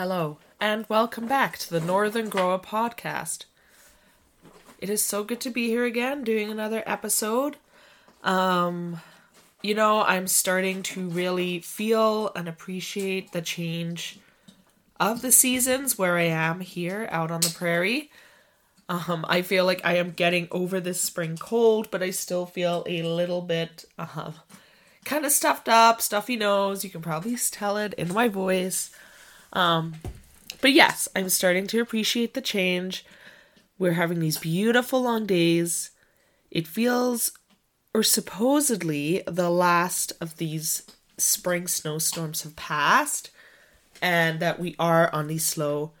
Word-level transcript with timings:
Hello, 0.00 0.38
and 0.58 0.86
welcome 0.88 1.26
back 1.26 1.58
to 1.58 1.68
the 1.68 1.78
Northern 1.78 2.30
Grower 2.30 2.58
podcast. 2.58 3.44
It 4.78 4.88
is 4.88 5.02
so 5.02 5.22
good 5.24 5.42
to 5.42 5.50
be 5.50 5.66
here 5.66 5.84
again 5.84 6.24
doing 6.24 6.50
another 6.50 6.82
episode. 6.86 7.58
Um, 8.24 9.02
you 9.60 9.74
know, 9.74 10.00
I'm 10.00 10.26
starting 10.26 10.82
to 10.84 11.06
really 11.06 11.58
feel 11.60 12.32
and 12.34 12.48
appreciate 12.48 13.32
the 13.32 13.42
change 13.42 14.18
of 14.98 15.20
the 15.20 15.30
seasons 15.30 15.98
where 15.98 16.16
I 16.16 16.28
am 16.28 16.60
here 16.60 17.06
out 17.12 17.30
on 17.30 17.42
the 17.42 17.54
prairie. 17.54 18.10
Um, 18.88 19.26
I 19.28 19.42
feel 19.42 19.66
like 19.66 19.82
I 19.84 19.96
am 19.96 20.12
getting 20.12 20.48
over 20.50 20.80
this 20.80 21.02
spring 21.02 21.36
cold, 21.36 21.90
but 21.90 22.02
I 22.02 22.08
still 22.08 22.46
feel 22.46 22.84
a 22.86 23.02
little 23.02 23.42
bit 23.42 23.84
uh, 23.98 24.32
kind 25.04 25.26
of 25.26 25.32
stuffed 25.32 25.68
up, 25.68 26.00
stuffy 26.00 26.36
nose. 26.36 26.84
You 26.84 26.88
can 26.88 27.02
probably 27.02 27.36
tell 27.36 27.76
it 27.76 27.92
in 27.98 28.14
my 28.14 28.28
voice. 28.28 28.90
Um, 29.52 29.94
but 30.60 30.72
yes, 30.72 31.08
I'm 31.14 31.28
starting 31.28 31.66
to 31.68 31.80
appreciate 31.80 32.34
the 32.34 32.40
change. 32.40 33.04
We're 33.78 33.92
having 33.92 34.20
these 34.20 34.38
beautiful 34.38 35.02
long 35.02 35.26
days. 35.26 35.90
It 36.50 36.66
feels, 36.66 37.32
or 37.94 38.02
supposedly, 38.02 39.22
the 39.26 39.50
last 39.50 40.12
of 40.20 40.36
these 40.36 40.82
spring 41.16 41.66
snowstorms 41.66 42.42
have 42.42 42.56
passed, 42.56 43.30
and 44.02 44.40
that 44.40 44.58
we 44.58 44.74
are 44.78 45.12
on 45.12 45.28
the 45.28 45.38
slow 45.38 45.92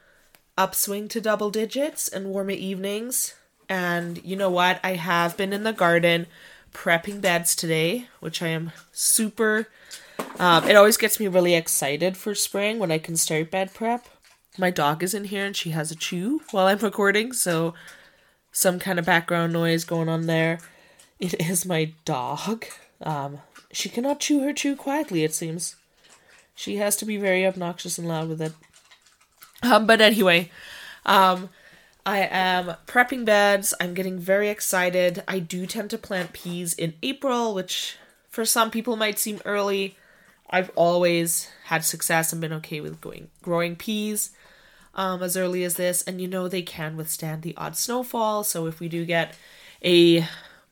upswing 0.58 1.08
to 1.08 1.20
double 1.20 1.50
digits 1.50 2.08
and 2.08 2.26
warmer 2.26 2.50
evenings. 2.50 3.34
And 3.68 4.22
you 4.24 4.36
know 4.36 4.50
what? 4.50 4.80
I 4.82 4.94
have 4.94 5.36
been 5.36 5.52
in 5.52 5.62
the 5.62 5.72
garden 5.72 6.26
prepping 6.72 7.20
beds 7.20 7.56
today, 7.56 8.08
which 8.20 8.42
I 8.42 8.48
am 8.48 8.72
super. 8.92 9.68
Um, 10.40 10.66
it 10.66 10.74
always 10.74 10.96
gets 10.96 11.20
me 11.20 11.28
really 11.28 11.54
excited 11.54 12.16
for 12.16 12.34
spring 12.34 12.78
when 12.78 12.90
I 12.90 12.96
can 12.96 13.14
start 13.14 13.50
bed 13.50 13.74
prep. 13.74 14.06
My 14.56 14.70
dog 14.70 15.02
is 15.02 15.12
in 15.12 15.24
here 15.24 15.44
and 15.44 15.54
she 15.54 15.70
has 15.72 15.90
a 15.90 15.94
chew 15.94 16.40
while 16.50 16.66
I'm 16.66 16.78
recording, 16.82 17.34
so 17.34 17.74
some 18.50 18.78
kind 18.78 18.98
of 18.98 19.04
background 19.04 19.52
noise 19.52 19.84
going 19.84 20.08
on 20.08 20.24
there. 20.24 20.58
It 21.18 21.38
is 21.38 21.66
my 21.66 21.92
dog. 22.06 22.64
Um, 23.02 23.40
she 23.70 23.90
cannot 23.90 24.18
chew 24.18 24.40
her 24.40 24.54
chew 24.54 24.76
quietly, 24.76 25.24
it 25.24 25.34
seems. 25.34 25.76
She 26.54 26.76
has 26.76 26.96
to 26.96 27.04
be 27.04 27.18
very 27.18 27.46
obnoxious 27.46 27.98
and 27.98 28.08
loud 28.08 28.30
with 28.30 28.40
it. 28.40 28.54
Um, 29.62 29.86
but 29.86 30.00
anyway, 30.00 30.50
um, 31.04 31.50
I 32.06 32.20
am 32.20 32.76
prepping 32.86 33.26
beds. 33.26 33.74
I'm 33.78 33.92
getting 33.92 34.18
very 34.18 34.48
excited. 34.48 35.22
I 35.28 35.38
do 35.38 35.66
tend 35.66 35.90
to 35.90 35.98
plant 35.98 36.32
peas 36.32 36.72
in 36.72 36.94
April, 37.02 37.52
which 37.52 37.98
for 38.30 38.46
some 38.46 38.70
people 38.70 38.96
might 38.96 39.18
seem 39.18 39.42
early. 39.44 39.98
I've 40.50 40.70
always 40.74 41.48
had 41.64 41.84
success 41.84 42.32
and 42.32 42.40
been 42.40 42.52
okay 42.54 42.80
with 42.80 43.00
going 43.00 43.28
growing 43.42 43.76
peas 43.76 44.30
um, 44.94 45.22
as 45.22 45.36
early 45.36 45.64
as 45.64 45.74
this, 45.74 46.02
and 46.02 46.20
you 46.20 46.26
know 46.26 46.48
they 46.48 46.62
can 46.62 46.96
withstand 46.96 47.42
the 47.42 47.56
odd 47.56 47.76
snowfall. 47.76 48.44
So 48.44 48.66
if 48.66 48.80
we 48.80 48.88
do 48.88 49.04
get 49.04 49.36
a 49.84 50.26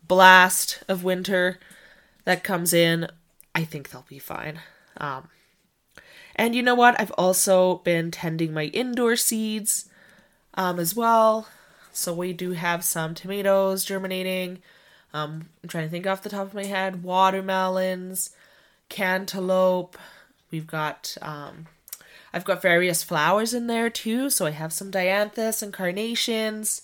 blast 0.07 0.83
of 0.89 1.05
winter 1.05 1.59
that 2.25 2.43
comes 2.43 2.73
in, 2.73 3.09
I 3.55 3.65
think 3.65 3.91
they'll 3.91 4.05
be 4.09 4.19
fine. 4.19 4.61
Um, 4.97 5.29
and 6.35 6.55
you 6.55 6.63
know 6.63 6.75
what? 6.75 7.01
I've 7.01 7.13
also 7.13 7.77
been 7.79 8.11
tending 8.11 8.53
my 8.53 8.65
indoor 8.67 9.17
seeds 9.17 9.89
um, 10.55 10.79
as 10.79 10.95
well. 10.95 11.49
So 11.93 12.13
we 12.13 12.33
do 12.33 12.53
have 12.53 12.85
some 12.85 13.15
tomatoes 13.15 13.85
germinating. 13.85 14.63
Um, 15.13 15.49
I'm 15.63 15.69
trying 15.69 15.85
to 15.85 15.91
think 15.91 16.07
off 16.07 16.23
the 16.23 16.29
top 16.29 16.47
of 16.47 16.55
my 16.55 16.65
head. 16.65 17.03
Watermelons, 17.03 18.31
cantaloupe. 18.89 19.97
We've 20.51 20.67
got 20.67 21.17
um, 21.21 21.67
I've 22.33 22.45
got 22.45 22.63
various 22.63 23.03
flowers 23.03 23.55
in 23.55 23.67
there 23.67 23.91
too. 23.91 24.31
So 24.31 24.47
I 24.47 24.51
have 24.51 24.73
some 24.73 24.91
dianthus 24.91 25.63
and 25.63 25.73
carnations, 25.73 26.83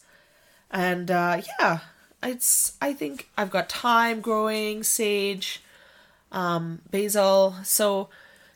and 0.71 1.11
uh, 1.11 1.43
yeah, 1.59 1.81
it's 2.23 2.77
I 2.81 2.93
think 2.93 3.29
I've 3.37 3.51
got 3.51 3.71
thyme 3.71 4.20
growing, 4.20 4.83
sage, 4.83 5.63
um, 6.33 6.81
basil. 6.91 7.57
So 7.64 8.09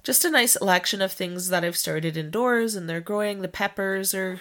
just 0.03 0.25
a 0.25 0.31
nice 0.31 0.53
selection 0.53 1.03
of 1.03 1.12
things 1.12 1.48
that 1.50 1.64
I've 1.64 1.76
started 1.76 2.16
indoors 2.16 2.75
and 2.75 2.88
they're 2.88 3.00
growing. 3.00 3.42
The 3.42 3.48
peppers 3.48 4.14
are 4.14 4.41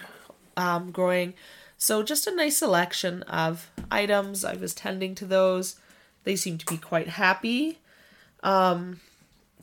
um, 0.56 0.90
growing. 0.90 1.34
So 1.76 2.02
just 2.02 2.26
a 2.26 2.34
nice 2.34 2.56
selection 2.56 3.22
of 3.24 3.70
items. 3.90 4.44
I 4.44 4.54
was 4.54 4.74
tending 4.74 5.14
to 5.16 5.24
those. 5.24 5.76
They 6.24 6.36
seem 6.36 6.58
to 6.58 6.66
be 6.66 6.78
quite 6.78 7.08
happy. 7.08 7.78
Um, 8.42 9.00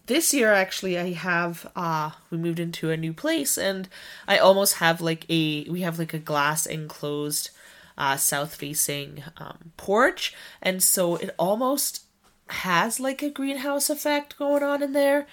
this 0.08 0.34
year 0.34 0.54
actually 0.54 0.98
I 0.98 1.14
have 1.14 1.70
uh 1.76 2.12
we 2.30 2.38
moved 2.38 2.60
into 2.60 2.92
a 2.92 2.98
new 2.98 3.14
place 3.14 3.58
and 3.58 3.90
I 4.28 4.38
almost 4.38 4.76
have 4.76 5.02
like 5.02 5.26
a 5.30 5.64
we 5.70 5.82
have 5.82 5.98
like 6.00 6.14
a 6.14 6.20
glass 6.20 6.66
enclosed 6.66 7.50
uh 7.98 8.18
south 8.18 8.56
facing 8.56 9.24
um 9.38 9.72
porch. 9.78 10.34
And 10.62 10.84
so 10.84 11.16
it 11.16 11.34
almost 11.40 12.04
has 12.48 13.00
like 13.00 13.24
a 13.24 13.30
greenhouse 13.30 13.90
effect 13.90 14.38
going 14.38 14.64
on 14.64 14.84
in 14.84 14.94
there. 14.94 15.28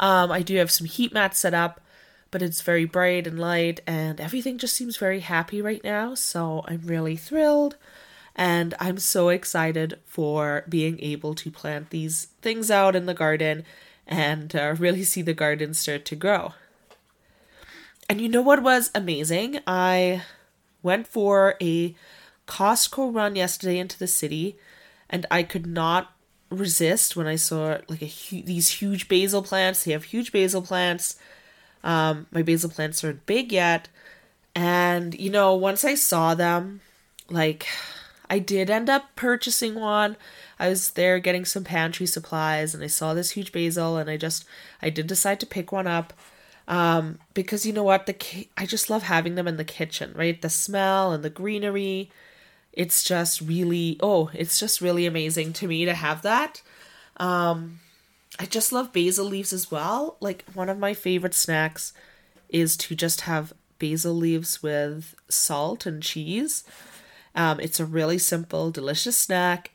Um 0.00 0.30
I 0.32 0.42
do 0.42 0.56
have 0.56 0.70
some 0.70 0.86
heat 0.86 1.12
mats 1.12 1.38
set 1.38 1.54
up 1.54 1.80
but 2.30 2.42
it's 2.42 2.62
very 2.62 2.84
bright 2.84 3.28
and 3.28 3.38
light 3.38 3.80
and 3.86 4.20
everything 4.20 4.58
just 4.58 4.74
seems 4.74 4.96
very 4.96 5.20
happy 5.20 5.62
right 5.62 5.84
now. 5.84 6.14
So 6.14 6.64
I'm 6.66 6.82
really 6.84 7.16
thrilled 7.16 7.76
and 8.36 8.74
I'm 8.80 8.98
so 8.98 9.28
excited 9.28 9.98
for 10.04 10.64
being 10.68 10.98
able 11.00 11.34
to 11.36 11.50
plant 11.50 11.90
these 11.90 12.26
things 12.42 12.70
out 12.70 12.96
in 12.96 13.06
the 13.06 13.14
garden 13.14 13.64
and 14.06 14.54
uh, 14.54 14.74
really 14.78 15.04
see 15.04 15.22
the 15.22 15.34
garden 15.34 15.74
start 15.74 16.04
to 16.06 16.16
grow. 16.16 16.52
And 18.08 18.20
you 18.20 18.28
know 18.28 18.42
what 18.42 18.62
was 18.62 18.90
amazing? 18.94 19.60
I 19.66 20.22
went 20.82 21.06
for 21.06 21.54
a 21.60 21.94
Costco 22.46 23.14
run 23.14 23.36
yesterday 23.36 23.78
into 23.78 23.98
the 23.98 24.06
city, 24.06 24.58
and 25.08 25.24
I 25.30 25.42
could 25.42 25.66
not 25.66 26.12
resist 26.50 27.16
when 27.16 27.26
I 27.26 27.36
saw 27.36 27.78
like 27.88 28.02
a 28.02 28.06
hu- 28.06 28.42
these 28.42 28.68
huge 28.68 29.08
basil 29.08 29.42
plants. 29.42 29.84
They 29.84 29.92
have 29.92 30.04
huge 30.04 30.32
basil 30.32 30.60
plants. 30.60 31.16
Um, 31.82 32.26
my 32.30 32.42
basil 32.42 32.68
plants 32.68 33.02
aren't 33.02 33.24
big 33.24 33.52
yet, 33.52 33.88
and 34.54 35.18
you 35.18 35.30
know 35.30 35.54
once 35.54 35.84
I 35.84 35.94
saw 35.94 36.34
them, 36.34 36.80
like 37.30 37.66
I 38.28 38.38
did 38.38 38.70
end 38.70 38.88
up 38.88 39.14
purchasing 39.16 39.74
one. 39.74 40.16
I 40.58 40.68
was 40.68 40.92
there 40.92 41.18
getting 41.18 41.44
some 41.44 41.64
pantry 41.64 42.06
supplies 42.06 42.74
and 42.74 42.82
I 42.82 42.86
saw 42.86 43.14
this 43.14 43.32
huge 43.32 43.52
basil 43.52 43.96
and 43.96 44.08
I 44.08 44.16
just 44.16 44.44
I 44.80 44.90
did 44.90 45.06
decide 45.06 45.40
to 45.40 45.46
pick 45.46 45.72
one 45.72 45.86
up 45.86 46.12
um 46.66 47.18
because 47.34 47.66
you 47.66 47.72
know 47.72 47.82
what 47.82 48.06
the 48.06 48.48
I 48.56 48.64
just 48.66 48.88
love 48.88 49.02
having 49.02 49.34
them 49.34 49.48
in 49.48 49.56
the 49.56 49.64
kitchen, 49.64 50.12
right? 50.14 50.40
The 50.40 50.50
smell 50.50 51.12
and 51.12 51.22
the 51.22 51.30
greenery. 51.30 52.10
It's 52.72 53.04
just 53.04 53.40
really 53.40 53.98
oh, 54.02 54.30
it's 54.32 54.58
just 54.58 54.80
really 54.80 55.06
amazing 55.06 55.52
to 55.54 55.68
me 55.68 55.84
to 55.84 55.94
have 55.94 56.22
that. 56.22 56.62
Um 57.18 57.80
I 58.38 58.46
just 58.46 58.72
love 58.72 58.92
basil 58.92 59.26
leaves 59.26 59.52
as 59.52 59.70
well. 59.70 60.16
Like 60.20 60.44
one 60.54 60.68
of 60.68 60.78
my 60.78 60.94
favorite 60.94 61.34
snacks 61.34 61.92
is 62.48 62.76
to 62.78 62.94
just 62.94 63.22
have 63.22 63.52
basil 63.78 64.14
leaves 64.14 64.62
with 64.62 65.14
salt 65.28 65.86
and 65.86 66.02
cheese. 66.02 66.64
Um, 67.34 67.60
it's 67.60 67.80
a 67.80 67.86
really 67.86 68.18
simple, 68.18 68.70
delicious 68.70 69.16
snack. 69.16 69.72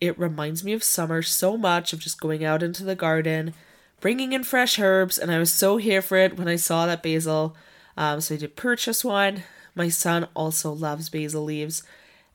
It 0.00 0.18
reminds 0.18 0.64
me 0.64 0.72
of 0.72 0.84
summer 0.84 1.22
so 1.22 1.56
much 1.56 1.92
of 1.92 2.00
just 2.00 2.20
going 2.20 2.44
out 2.44 2.62
into 2.62 2.84
the 2.84 2.94
garden, 2.94 3.54
bringing 4.00 4.32
in 4.32 4.44
fresh 4.44 4.78
herbs, 4.78 5.18
and 5.18 5.30
I 5.30 5.38
was 5.38 5.52
so 5.52 5.76
here 5.76 6.02
for 6.02 6.16
it 6.16 6.36
when 6.36 6.48
I 6.48 6.56
saw 6.56 6.86
that 6.86 7.02
basil. 7.02 7.56
Um, 7.96 8.20
so 8.20 8.34
I 8.34 8.38
did 8.38 8.56
purchase 8.56 9.04
one. 9.04 9.42
My 9.74 9.88
son 9.88 10.28
also 10.34 10.72
loves 10.72 11.08
basil 11.08 11.44
leaves, 11.44 11.82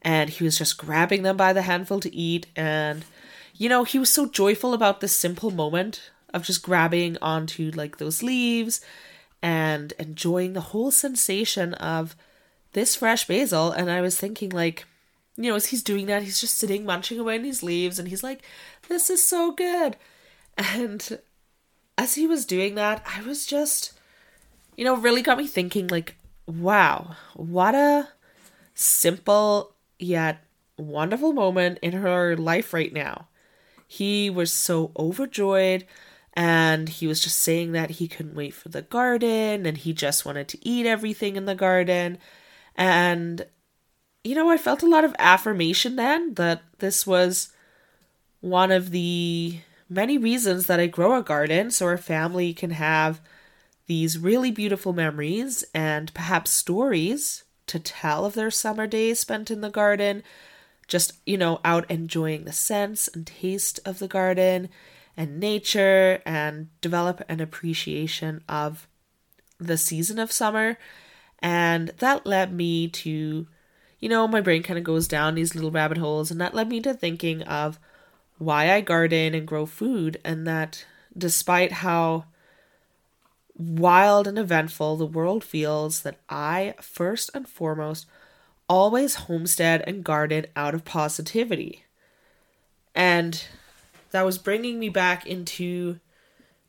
and 0.02 0.30
he 0.30 0.44
was 0.44 0.58
just 0.58 0.78
grabbing 0.78 1.24
them 1.24 1.38
by 1.38 1.54
the 1.54 1.62
handful 1.62 2.00
to 2.02 2.14
eat. 2.14 2.48
And, 2.56 3.06
you 3.56 3.70
know, 3.70 3.84
he 3.84 4.00
was 4.00 4.10
so 4.10 4.28
joyful 4.28 4.74
about 4.74 5.00
this 5.00 5.16
simple 5.16 5.52
moment 5.52 6.12
of 6.34 6.44
just 6.44 6.64
grabbing 6.64 7.18
onto 7.22 7.72
like 7.72 7.98
those 7.98 8.24
leaves 8.24 8.82
and 9.42 9.94
enjoying 10.00 10.54
the 10.54 10.62
whole 10.62 10.90
sensation 10.90 11.74
of 11.76 12.16
this 12.74 12.96
fresh 12.96 13.28
basil. 13.28 13.72
And 13.72 13.90
I 13.90 14.02
was 14.02 14.18
thinking, 14.18 14.50
like, 14.50 14.86
you 15.38 15.50
know, 15.50 15.56
as 15.56 15.68
he's 15.68 15.84
doing 15.84 16.06
that, 16.08 16.24
he's 16.24 16.42
just 16.42 16.58
sitting 16.58 16.86
munching 16.86 17.20
away 17.20 17.38
on 17.38 17.44
these 17.44 17.64
leaves 17.64 17.98
and 17.98 18.08
he's 18.08 18.24
like, 18.24 18.42
this 18.90 19.10
is 19.10 19.24
so 19.24 19.52
good. 19.52 19.98
And 20.56 21.18
as 21.98 22.14
he 22.14 22.28
was 22.28 22.46
doing 22.46 22.76
that, 22.76 23.04
I 23.08 23.24
was 23.24 23.48
just, 23.48 23.94
you 24.78 24.86
know, 24.86 24.96
really 24.96 25.24
got 25.24 25.40
me 25.40 25.48
thinking, 25.48 25.88
like, 25.88 26.16
wow, 26.46 27.16
what 27.34 27.74
a 27.74 28.10
simple 28.76 29.74
yet 29.98 30.44
wonderful 30.78 31.34
moment 31.34 31.80
in 31.82 31.94
her 31.94 32.36
life 32.36 32.72
right 32.72 32.94
now. 32.94 33.28
He 33.88 34.30
was 34.30 34.52
so 34.52 34.92
overjoyed 34.98 35.86
and 36.34 36.90
he 36.90 37.06
was 37.06 37.22
just 37.22 37.40
saying 37.40 37.74
that 37.74 37.92
he 37.92 38.08
couldn't 38.08 38.36
wait 38.36 38.54
for 38.54 38.70
the 38.70 38.82
garden 38.82 39.66
and 39.66 39.78
he 39.78 39.94
just 39.94 40.26
wanted 40.26 40.48
to 40.50 40.68
eat 40.68 40.86
everything 40.86 41.36
in 41.36 41.46
the 41.46 41.56
garden. 41.56 42.18
And 42.76 43.46
you 44.24 44.36
know, 44.36 44.50
I 44.50 44.58
felt 44.58 44.84
a 44.84 44.88
lot 44.88 45.04
of 45.04 45.16
affirmation 45.20 45.96
then 45.98 46.36
that 46.36 46.62
this 46.80 47.06
was 47.06 47.52
one 48.40 48.72
of 48.72 48.92
the 48.92 49.60
many 49.90 50.18
reasons 50.18 50.68
that 50.68 50.80
I 50.80 50.88
grow 50.88 51.18
a 51.18 51.24
garden 51.24 51.72
so 51.72 51.86
our 51.86 51.98
family 51.98 52.54
can 52.54 52.72
have 52.72 53.22
these 53.86 54.18
really 54.18 54.50
beautiful 54.50 54.94
memories 54.94 55.66
and 55.74 56.14
perhaps 56.14 56.52
stories 56.52 57.44
to 57.68 57.80
tell 57.80 58.26
of 58.26 58.34
their 58.34 58.52
summer 58.52 58.88
days 58.88 59.20
spent 59.20 59.52
in 59.52 59.62
the 59.62 59.70
garden, 59.70 60.24
just, 60.88 61.14
you 61.26 61.38
know, 61.38 61.60
out 61.66 61.90
enjoying 61.90 62.46
the 62.46 62.52
scents 62.52 63.08
and 63.10 63.28
taste 63.28 63.80
of 63.86 64.00
the 64.00 64.08
garden 64.08 64.70
and 65.18 65.40
nature 65.40 66.22
and 66.26 66.70
develop 66.82 67.22
an 67.28 67.40
appreciation 67.40 68.42
of 68.48 68.88
the 69.60 69.78
season 69.78 70.18
of 70.18 70.32
summer. 70.32 70.78
And 71.44 71.90
that 71.98 72.26
led 72.26 72.54
me 72.54 72.88
to, 72.88 73.48
you 74.00 74.10
know, 74.10 74.28
my 74.30 74.40
brain 74.40 74.64
kind 74.64 74.80
of 74.80 74.86
goes 74.86 75.10
down 75.10 75.36
these 75.36 75.54
little 75.54 75.72
rabbit 75.72 75.98
holes, 75.98 76.32
and 76.32 76.40
that 76.40 76.56
led 76.56 76.70
me 76.70 76.80
to 76.82 76.94
thinking 76.94 77.44
of 77.44 77.80
why 78.38 78.72
I 78.72 78.80
garden 78.80 79.36
and 79.36 79.46
grow 79.46 79.66
food, 79.66 80.22
and 80.24 80.48
that 80.48 80.86
despite 81.16 81.74
how 81.74 82.26
wild 83.58 84.26
and 84.26 84.40
eventful 84.40 84.96
the 84.96 85.06
world 85.06 85.44
feels, 85.44 86.02
that 86.04 86.18
I, 86.30 86.76
first 86.80 87.30
and 87.34 87.48
foremost, 87.48 88.06
always 88.70 89.16
homestead 89.16 89.84
and 89.86 90.04
garden 90.04 90.46
out 90.56 90.74
of 90.74 90.86
positivity. 90.86 91.84
And 92.96 93.44
that 94.12 94.26
was 94.26 94.38
bringing 94.38 94.80
me 94.80 94.88
back 94.88 95.26
into 95.26 96.00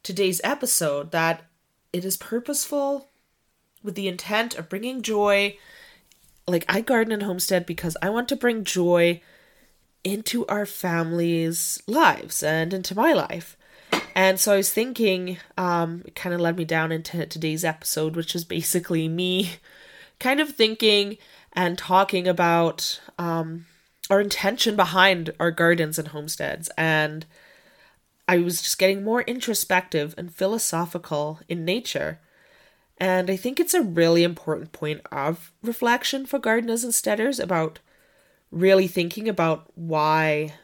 today's 0.02 0.40
episode 0.42 1.12
that 1.12 1.44
it 1.92 2.04
is 2.04 2.16
purposeful 2.16 3.08
with 3.84 3.94
the 3.94 4.08
intent 4.08 4.56
of 4.56 4.68
bringing 4.68 5.02
joy. 5.02 5.56
Like, 6.48 6.64
I 6.68 6.80
garden 6.80 7.12
and 7.12 7.22
homestead 7.22 7.66
because 7.66 7.96
I 8.02 8.10
want 8.10 8.28
to 8.30 8.36
bring 8.36 8.64
joy 8.64 9.20
into 10.02 10.44
our 10.46 10.66
families' 10.66 11.80
lives 11.86 12.42
and 12.42 12.74
into 12.74 12.96
my 12.96 13.12
life. 13.12 13.56
And 14.14 14.38
so 14.38 14.52
I 14.52 14.56
was 14.56 14.72
thinking, 14.72 15.38
um, 15.56 16.02
it 16.06 16.14
kind 16.14 16.34
of 16.34 16.40
led 16.40 16.56
me 16.56 16.64
down 16.64 16.92
into 16.92 17.26
today's 17.26 17.64
episode, 17.64 18.16
which 18.16 18.34
is 18.34 18.44
basically 18.44 19.08
me 19.08 19.52
kind 20.20 20.40
of 20.40 20.50
thinking 20.50 21.18
and 21.52 21.78
talking 21.78 22.26
about 22.26 23.00
um, 23.18 23.66
our 24.10 24.20
intention 24.20 24.76
behind 24.76 25.32
our 25.40 25.50
gardens 25.50 25.98
and 25.98 26.08
homesteads. 26.08 26.70
And 26.76 27.26
I 28.28 28.38
was 28.38 28.62
just 28.62 28.78
getting 28.78 29.04
more 29.04 29.22
introspective 29.22 30.14
and 30.16 30.32
philosophical 30.34 31.40
in 31.48 31.64
nature. 31.64 32.20
And 32.98 33.30
I 33.30 33.36
think 33.36 33.58
it's 33.58 33.74
a 33.74 33.82
really 33.82 34.22
important 34.22 34.72
point 34.72 35.00
of 35.10 35.52
reflection 35.62 36.26
for 36.26 36.38
gardeners 36.38 36.84
and 36.84 36.92
steaders 36.92 37.42
about 37.42 37.80
really 38.50 38.86
thinking 38.86 39.28
about 39.28 39.70
why 39.74 40.54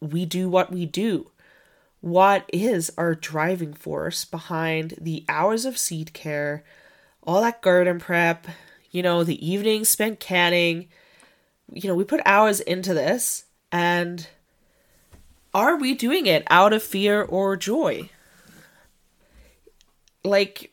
we 0.00 0.26
do 0.26 0.48
what 0.48 0.72
we 0.72 0.86
do. 0.86 1.30
What 2.00 2.48
is 2.52 2.90
our 2.98 3.14
driving 3.14 3.72
force 3.72 4.24
behind 4.24 4.94
the 5.00 5.24
hours 5.28 5.64
of 5.64 5.78
seed 5.78 6.12
care, 6.12 6.64
all 7.22 7.40
that 7.42 7.62
garden 7.62 7.98
prep, 7.98 8.46
you 8.90 9.02
know, 9.02 9.24
the 9.24 9.44
evenings 9.46 9.88
spent 9.88 10.20
canning? 10.20 10.88
You 11.72 11.88
know, 11.88 11.94
we 11.94 12.04
put 12.04 12.20
hours 12.24 12.60
into 12.60 12.94
this, 12.94 13.44
and 13.72 14.26
are 15.54 15.76
we 15.76 15.94
doing 15.94 16.26
it 16.26 16.44
out 16.48 16.72
of 16.72 16.82
fear 16.82 17.22
or 17.22 17.56
joy? 17.56 18.10
Like, 20.22 20.72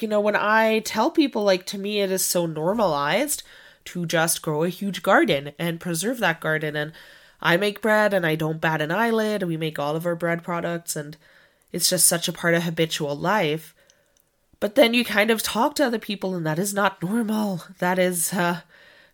you 0.00 0.08
know, 0.08 0.20
when 0.20 0.36
I 0.36 0.80
tell 0.80 1.10
people, 1.10 1.44
like, 1.44 1.66
to 1.66 1.78
me, 1.78 2.00
it 2.00 2.10
is 2.10 2.24
so 2.24 2.46
normalized 2.46 3.42
to 3.86 4.06
just 4.06 4.42
grow 4.42 4.64
a 4.64 4.68
huge 4.68 5.02
garden 5.02 5.52
and 5.58 5.80
preserve 5.80 6.18
that 6.18 6.40
garden. 6.40 6.76
And 6.76 6.92
I 7.40 7.56
make 7.56 7.82
bread 7.82 8.14
and 8.14 8.24
I 8.24 8.36
don't 8.36 8.60
bat 8.60 8.80
an 8.80 8.90
eyelid. 8.90 9.42
We 9.42 9.56
make 9.56 9.78
all 9.78 9.96
of 9.96 10.06
our 10.06 10.14
bread 10.14 10.42
products 10.42 10.96
and 10.96 11.16
it's 11.72 11.90
just 11.90 12.06
such 12.06 12.28
a 12.28 12.32
part 12.32 12.54
of 12.54 12.62
habitual 12.62 13.16
life. 13.16 13.74
But 14.60 14.76
then 14.76 14.94
you 14.94 15.04
kind 15.04 15.30
of 15.30 15.42
talk 15.42 15.74
to 15.74 15.86
other 15.86 15.98
people 15.98 16.34
and 16.34 16.46
that 16.46 16.58
is 16.58 16.72
not 16.72 17.02
normal. 17.02 17.64
That 17.78 17.98
is, 17.98 18.32
uh, 18.32 18.60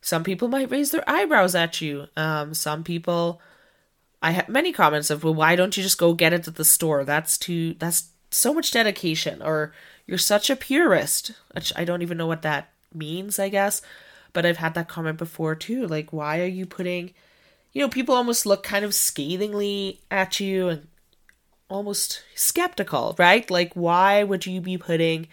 some 0.01 0.23
people 0.23 0.47
might 0.49 0.71
raise 0.71 0.91
their 0.91 1.09
eyebrows 1.09 1.55
at 1.55 1.81
you. 1.81 2.07
Um, 2.17 2.55
some 2.55 2.85
people, 2.85 3.41
I 4.23 4.33
have 4.33 4.49
many 4.49 4.73
comments 4.73 5.11
of, 5.11 5.25
well, 5.25 5.35
why 5.35 5.57
don't 5.57 5.77
you 5.77 5.83
just 5.83 5.99
go 5.99 6.13
get 6.13 6.35
it 6.35 6.47
at 6.47 6.57
the 6.57 6.65
store? 6.65 7.05
That's 7.05 7.39
too, 7.39 7.75
that's 7.75 8.11
so 8.31 8.53
much 8.53 8.71
dedication. 8.71 9.41
Or 9.41 9.73
you're 10.09 10.19
such 10.19 10.49
a 10.49 10.57
purist, 10.57 11.33
which 11.53 11.71
I 11.77 11.85
don't 11.85 12.03
even 12.03 12.17
know 12.17 12.27
what 12.27 12.43
that 12.43 12.73
means, 12.93 13.39
I 13.39 13.51
guess. 13.51 13.83
But 14.33 14.47
I've 14.47 14.57
had 14.57 14.75
that 14.75 14.89
comment 14.89 15.19
before 15.19 15.55
too. 15.55 15.87
Like, 15.87 16.13
why 16.13 16.41
are 16.41 16.47
you 16.47 16.65
putting, 16.65 17.13
you 17.73 17.83
know, 17.83 17.89
people 17.89 18.15
almost 18.15 18.47
look 18.47 18.63
kind 18.63 18.85
of 18.85 18.95
scathingly 18.95 20.01
at 20.11 20.41
you 20.41 20.69
and 20.69 20.89
almost 21.69 22.23
skeptical, 22.35 23.15
right? 23.19 23.51
Like, 23.51 23.75
why 23.75 24.25
would 24.25 24.47
you 24.47 24.63
be 24.63 24.79
putting 24.79 25.29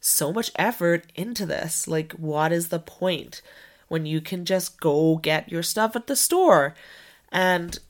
so 0.00 0.32
much 0.32 0.52
effort 0.54 1.06
into 1.16 1.44
this? 1.44 1.88
Like, 1.88 2.12
what 2.12 2.52
is 2.52 2.68
the 2.68 2.78
point 2.78 3.42
when 3.88 4.06
you 4.06 4.20
can 4.20 4.44
just 4.44 4.80
go 4.80 5.16
get 5.16 5.50
your 5.50 5.64
stuff 5.64 5.96
at 5.96 6.06
the 6.06 6.14
store? 6.14 6.76
And 7.32 7.80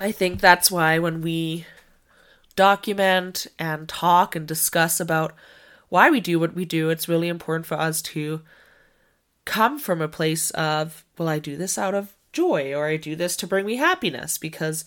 I 0.00 0.10
think 0.10 0.40
that's 0.40 0.68
why 0.68 0.98
when 0.98 1.20
we 1.20 1.66
document 2.52 3.46
and 3.58 3.88
talk 3.88 4.36
and 4.36 4.46
discuss 4.46 5.00
about 5.00 5.32
why 5.88 6.10
we 6.10 6.20
do 6.20 6.38
what 6.40 6.54
we 6.54 6.64
do, 6.64 6.88
it's 6.88 7.08
really 7.08 7.28
important 7.28 7.66
for 7.66 7.74
us 7.74 8.00
to 8.02 8.40
come 9.44 9.78
from 9.78 10.00
a 10.00 10.08
place 10.08 10.50
of, 10.52 11.04
well, 11.18 11.28
I 11.28 11.38
do 11.38 11.56
this 11.56 11.76
out 11.76 11.94
of 11.94 12.14
joy 12.32 12.72
or 12.72 12.86
I 12.86 12.96
do 12.96 13.14
this 13.14 13.36
to 13.36 13.46
bring 13.46 13.66
me 13.66 13.76
happiness 13.76 14.38
because 14.38 14.84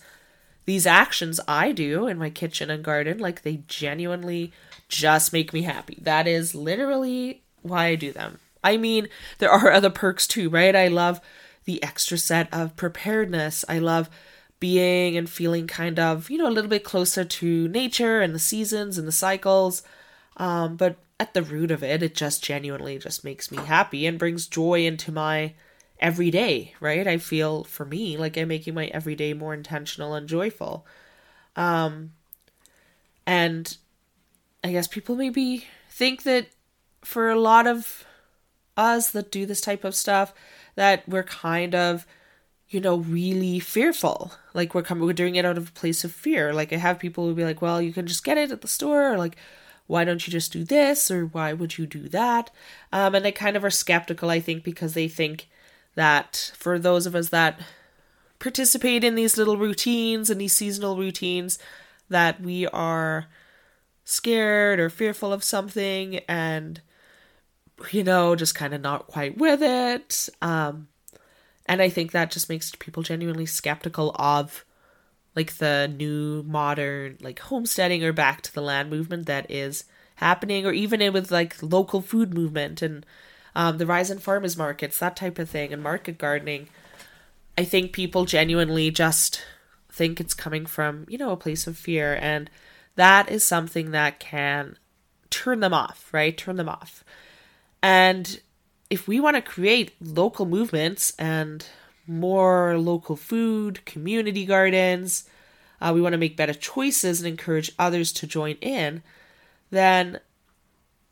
these 0.64 0.86
actions 0.86 1.38
I 1.46 1.72
do 1.72 2.06
in 2.06 2.18
my 2.18 2.30
kitchen 2.30 2.70
and 2.70 2.82
garden, 2.82 3.18
like 3.18 3.42
they 3.42 3.62
genuinely 3.68 4.52
just 4.88 5.32
make 5.32 5.52
me 5.52 5.62
happy. 5.62 5.98
That 6.00 6.26
is 6.26 6.54
literally 6.54 7.42
why 7.62 7.86
I 7.86 7.94
do 7.94 8.12
them. 8.12 8.40
I 8.64 8.76
mean, 8.76 9.08
there 9.38 9.50
are 9.50 9.70
other 9.70 9.90
perks 9.90 10.26
too, 10.26 10.50
right? 10.50 10.74
I 10.74 10.88
love 10.88 11.20
the 11.66 11.82
extra 11.82 12.18
set 12.18 12.52
of 12.52 12.76
preparedness. 12.76 13.64
I 13.68 13.78
love 13.78 14.10
being 14.60 15.16
and 15.16 15.28
feeling 15.28 15.66
kind 15.66 15.98
of, 15.98 16.30
you 16.30 16.38
know, 16.38 16.48
a 16.48 16.50
little 16.50 16.70
bit 16.70 16.84
closer 16.84 17.24
to 17.24 17.68
nature 17.68 18.20
and 18.20 18.34
the 18.34 18.38
seasons 18.38 18.98
and 18.98 19.06
the 19.06 19.12
cycles. 19.12 19.82
Um, 20.36 20.76
but 20.76 20.96
at 21.18 21.34
the 21.34 21.42
root 21.42 21.70
of 21.70 21.82
it, 21.82 22.02
it 22.02 22.14
just 22.14 22.44
genuinely 22.44 22.98
just 22.98 23.24
makes 23.24 23.50
me 23.50 23.58
happy 23.58 24.06
and 24.06 24.18
brings 24.18 24.46
joy 24.46 24.84
into 24.84 25.12
my 25.12 25.54
everyday, 25.98 26.74
right? 26.80 27.06
I 27.06 27.18
feel 27.18 27.64
for 27.64 27.84
me 27.84 28.16
like 28.16 28.36
I'm 28.36 28.48
making 28.48 28.74
my 28.74 28.86
everyday 28.86 29.32
more 29.32 29.54
intentional 29.54 30.14
and 30.14 30.28
joyful. 30.28 30.86
Um 31.54 32.12
and 33.26 33.76
I 34.62 34.72
guess 34.72 34.86
people 34.86 35.16
maybe 35.16 35.64
think 35.88 36.22
that 36.24 36.48
for 37.02 37.30
a 37.30 37.40
lot 37.40 37.66
of 37.66 38.04
us 38.76 39.10
that 39.10 39.30
do 39.30 39.46
this 39.46 39.60
type 39.60 39.84
of 39.84 39.94
stuff 39.94 40.34
that 40.74 41.08
we're 41.08 41.22
kind 41.22 41.74
of 41.74 42.06
you 42.68 42.80
know 42.80 42.96
really 42.96 43.58
fearful. 43.60 44.32
Like 44.54 44.74
we're 44.74 44.82
coming 44.82 45.04
we're 45.04 45.12
doing 45.12 45.36
it 45.36 45.44
out 45.44 45.58
of 45.58 45.68
a 45.68 45.72
place 45.72 46.04
of 46.04 46.12
fear. 46.12 46.52
Like 46.52 46.72
i 46.72 46.76
have 46.76 46.98
people 46.98 47.26
who 47.26 47.34
be 47.34 47.44
like 47.44 47.62
well 47.62 47.80
you 47.80 47.92
can 47.92 48.06
just 48.06 48.24
get 48.24 48.38
it 48.38 48.50
at 48.50 48.60
the 48.60 48.68
store 48.68 49.12
or 49.12 49.18
like 49.18 49.36
why 49.86 50.04
don't 50.04 50.26
you 50.26 50.32
just 50.32 50.52
do 50.52 50.64
this? 50.64 51.10
or 51.10 51.26
why 51.26 51.52
would 51.52 51.78
you 51.78 51.86
do 51.86 52.08
that? 52.08 52.50
Um, 52.92 53.14
and 53.14 53.24
they 53.24 53.32
kind 53.32 53.56
of 53.56 53.64
are 53.64 53.70
skeptical, 53.70 54.30
I 54.30 54.40
think, 54.40 54.64
because 54.64 54.94
they 54.94 55.08
think 55.08 55.48
that 55.94 56.52
for 56.56 56.78
those 56.78 57.06
of 57.06 57.14
us 57.14 57.28
that 57.30 57.60
participate 58.38 59.04
in 59.04 59.14
these 59.14 59.38
little 59.38 59.56
routines 59.56 60.28
and 60.28 60.40
these 60.40 60.56
seasonal 60.56 60.96
routines, 60.96 61.58
that 62.08 62.40
we 62.40 62.66
are 62.68 63.26
scared 64.04 64.78
or 64.78 64.90
fearful 64.90 65.32
of 65.32 65.42
something 65.42 66.18
and 66.28 66.80
you 67.90 68.04
know 68.04 68.36
just 68.36 68.54
kind 68.54 68.72
of 68.72 68.80
not 68.80 69.06
quite 69.06 69.36
with 69.36 69.60
it. 69.62 70.28
Um 70.40 70.88
and 71.66 71.82
i 71.82 71.88
think 71.88 72.12
that 72.12 72.30
just 72.30 72.48
makes 72.48 72.72
people 72.78 73.02
genuinely 73.02 73.46
skeptical 73.46 74.14
of 74.18 74.64
like 75.36 75.58
the 75.58 75.92
new 75.94 76.42
modern 76.44 77.18
like 77.20 77.38
homesteading 77.38 78.02
or 78.02 78.12
back 78.12 78.40
to 78.40 78.52
the 78.52 78.62
land 78.62 78.90
movement 78.90 79.26
that 79.26 79.48
is 79.50 79.84
happening 80.16 80.66
or 80.66 80.72
even 80.72 81.00
in 81.02 81.12
with 81.12 81.30
like 81.30 81.62
local 81.62 82.00
food 82.00 82.34
movement 82.34 82.82
and 82.82 83.04
um, 83.54 83.78
the 83.78 83.86
rise 83.86 84.10
in 84.10 84.18
farmers 84.18 84.56
markets 84.56 84.98
that 84.98 85.14
type 85.14 85.38
of 85.38 85.48
thing 85.48 85.72
and 85.72 85.82
market 85.82 86.18
gardening. 86.18 86.68
I 87.56 87.64
think 87.64 87.92
people 87.92 88.24
genuinely 88.24 88.90
just 88.90 89.42
think 89.90 90.20
it's 90.20 90.34
coming 90.34 90.66
from 90.66 91.06
you 91.08 91.18
know 91.18 91.30
a 91.30 91.36
place 91.36 91.66
of 91.66 91.76
fear 91.76 92.18
and 92.20 92.50
that 92.96 93.30
is 93.30 93.44
something 93.44 93.92
that 93.92 94.18
can 94.18 94.78
turn 95.30 95.60
them 95.60 95.74
off 95.74 96.08
right? 96.12 96.36
Turn 96.36 96.56
them 96.56 96.68
off. 96.68 97.04
And 97.82 98.40
if 98.90 99.08
we 99.08 99.20
want 99.20 99.36
to 99.36 99.42
create 99.42 99.94
local 100.00 100.46
movements 100.46 101.12
and 101.18 101.66
more 102.06 102.78
local 102.78 103.16
food, 103.16 103.84
community 103.84 104.46
gardens, 104.46 105.28
uh, 105.80 105.92
we 105.94 106.00
want 106.00 106.12
to 106.12 106.18
make 106.18 106.36
better 106.36 106.54
choices 106.54 107.20
and 107.20 107.28
encourage 107.28 107.72
others 107.78 108.12
to 108.12 108.26
join 108.26 108.56
in, 108.60 109.02
then 109.70 110.20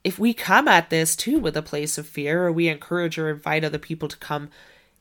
if 0.05 0.19
we 0.19 0.33
come 0.33 0.69
at 0.69 0.91
this 0.91 1.17
too 1.17 1.39
with 1.39 1.57
a 1.57 1.63
place 1.63 1.99
of 1.99 2.07
fear, 2.07 2.47
or 2.47 2.53
we 2.53 2.69
encourage 2.69 3.19
or 3.19 3.31
invite 3.31 3.65
other 3.65 3.79
people 3.79 4.09
to 4.09 4.17
come 4.19 4.51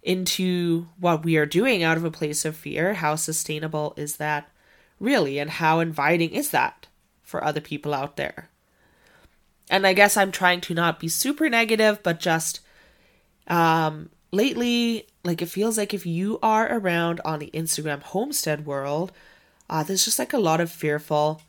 into 0.01 0.87
what 0.99 1.23
we 1.23 1.37
are 1.37 1.45
doing 1.45 1.83
out 1.83 1.97
of 1.97 2.03
a 2.03 2.11
place 2.11 2.43
of 2.43 2.55
fear, 2.55 2.95
how 2.95 3.15
sustainable 3.15 3.93
is 3.95 4.17
that 4.17 4.49
really? 4.99 5.37
And 5.37 5.49
how 5.49 5.79
inviting 5.79 6.31
is 6.31 6.51
that 6.51 6.87
for 7.21 7.43
other 7.43 7.61
people 7.61 7.93
out 7.93 8.17
there? 8.17 8.49
and 9.69 9.87
I 9.87 9.93
guess 9.93 10.17
I'm 10.17 10.31
trying 10.31 10.61
to 10.61 10.73
not 10.73 10.99
be 10.99 11.07
super 11.07 11.49
negative, 11.49 12.03
but 12.03 12.19
just 12.19 12.59
um, 13.47 14.09
lately, 14.31 15.07
like 15.23 15.41
it 15.41 15.47
feels 15.47 15.77
like 15.77 15.93
if 15.93 16.05
you 16.05 16.39
are 16.41 16.67
around 16.71 17.21
on 17.23 17.39
the 17.39 17.51
Instagram 17.53 18.01
homestead 18.01 18.65
world, 18.65 19.11
uh, 19.69 19.83
there's 19.83 20.05
just 20.05 20.19
like 20.19 20.33
a 20.33 20.39
lot 20.39 20.61
of 20.61 20.71
fearful. 20.71 21.41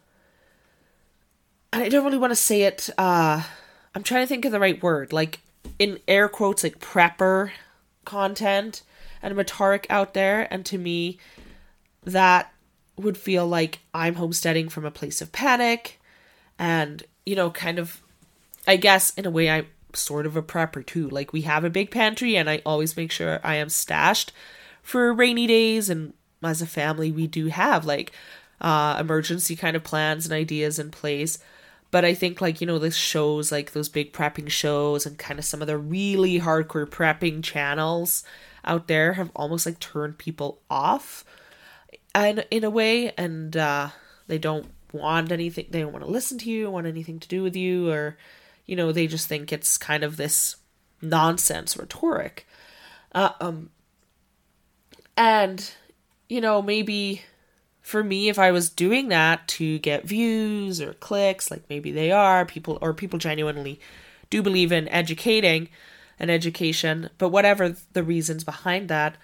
And 1.73 1.83
I 1.83 1.89
don't 1.89 2.05
really 2.05 2.19
want 2.19 2.31
to 2.31 2.37
say 2.37 2.63
it. 2.63 2.89
Uh, 2.97 3.43
I'm 3.95 4.03
trying 4.03 4.23
to 4.23 4.29
think 4.29 4.45
of 4.45 4.53
the 4.53 4.61
right 4.61 4.83
word, 4.83 5.13
like 5.13 5.41
in 5.79 5.99
air 6.07 6.29
quotes, 6.29 6.63
like 6.63 6.79
prepper 6.79 7.51
content 8.05 8.83
and 9.23 9.37
rhetoric 9.37 9.87
out 9.91 10.15
there. 10.15 10.47
And 10.53 10.65
to 10.67 10.79
me, 10.79 11.19
that 12.05 12.53
would 12.97 13.19
feel 13.19 13.47
like 13.47 13.81
I'm 13.93 14.15
homesteading 14.15 14.69
from 14.69 14.85
a 14.85 14.91
place 14.91 15.21
of 15.21 15.33
panic 15.33 16.01
and, 16.59 17.03
you 17.27 17.35
know, 17.35 17.51
kind 17.51 17.79
of, 17.79 18.03
I 18.69 18.77
guess 18.77 19.13
in 19.15 19.27
a 19.27 19.31
way, 19.31 19.51
I'm 19.51 19.67
sort 19.97 20.27
of 20.27 20.37
a 20.37 20.43
prepper 20.43 20.85
too. 20.85 21.09
Like, 21.09 21.33
we 21.33 21.43
have 21.43 21.65
a 21.65 21.71
big 21.71 21.91
pantry 21.91 22.37
and 22.37 22.49
I 22.49 22.63
always 22.65 22.97
make 22.97 23.13
sure 23.13 23.41
I 23.43 23.57
am 23.57 23.69
stashed 23.69 24.33
for 24.83 25.13
rainy 25.13 25.47
days. 25.47 25.91
And 25.91 26.15
as 26.43 26.63
a 26.63 26.67
family, 26.67 27.11
we 27.11 27.27
do 27.27 27.47
have 27.47 27.85
like 27.85 28.13
uh, 28.61 28.97
emergency 29.01 29.57
kind 29.57 29.77
of 29.77 29.85
plans 29.85 30.27
and 30.27 30.33
ideas 30.33 30.79
in 30.79 30.91
place. 30.91 31.39
But 31.91 32.05
I 32.05 32.15
think, 32.15 32.41
like, 32.41 32.61
you 32.61 32.67
know, 32.67 32.81
the 32.81 32.91
shows, 32.91 33.53
like 33.53 33.73
those 33.73 33.89
big 33.89 34.13
prepping 34.13 34.51
shows 34.51 35.07
and 35.07 35.17
kind 35.17 35.39
of 35.39 35.45
some 35.45 35.61
of 35.61 35.69
the 35.69 35.79
really 35.79 36.41
hardcore 36.41 36.87
prepping 36.87 37.43
channels 37.43 38.25
out 38.65 38.89
there 38.89 39.13
have 39.15 39.31
almost 39.37 39.67
like 39.67 39.79
turned 39.79 40.19
people 40.19 40.61
off 40.71 41.25
and 42.15 42.47
in 42.51 42.65
a 42.65 42.71
way 42.71 43.13
and 43.13 43.57
uh 43.57 43.89
they 44.27 44.39
don't 44.39 44.67
want 44.93 45.33
anything 45.33 45.67
they 45.71 45.81
don't 45.81 45.93
want 45.93 46.05
to 46.05 46.11
listen 46.11 46.39
to 46.39 46.51
you 46.51 46.71
want 46.71 46.87
anything 46.87 47.19
to 47.19 47.29
do 47.29 47.43
with 47.43 47.57
you 47.57 47.91
or 47.91 48.17
you 48.67 48.77
know 48.77 48.93
they 48.93 49.07
just 49.07 49.29
think 49.29 49.53
it's 49.53 49.77
kind 49.79 50.03
of 50.03 50.17
this 50.17 50.57
nonsense 51.03 51.77
rhetoric. 51.77 52.47
Uh, 53.13 53.31
um 53.41 53.71
and 55.17 55.73
you 56.29 56.41
know 56.41 56.61
maybe 56.61 57.23
for 57.81 58.03
me 58.03 58.29
if 58.29 58.39
i 58.39 58.51
was 58.51 58.71
doing 58.71 59.09
that 59.09 59.47
to 59.47 59.79
get 59.79 60.05
views 60.05 60.81
or 60.81 60.95
clicks 60.95 61.51
like 61.51 61.63
maybe 61.69 61.93
they 61.93 62.11
are 62.11 62.45
people 62.45 62.79
or 62.81 62.93
people 62.93 63.19
genuinely 63.19 63.79
do 64.31 64.43
believe 64.43 64.73
in 64.73 64.89
educating 64.89 65.69
and 66.19 66.31
education 66.31 67.09
but 67.19 67.29
whatever 67.29 67.77
the 67.93 68.03
reasons 68.03 68.43
behind 68.43 68.89
that 68.89 69.17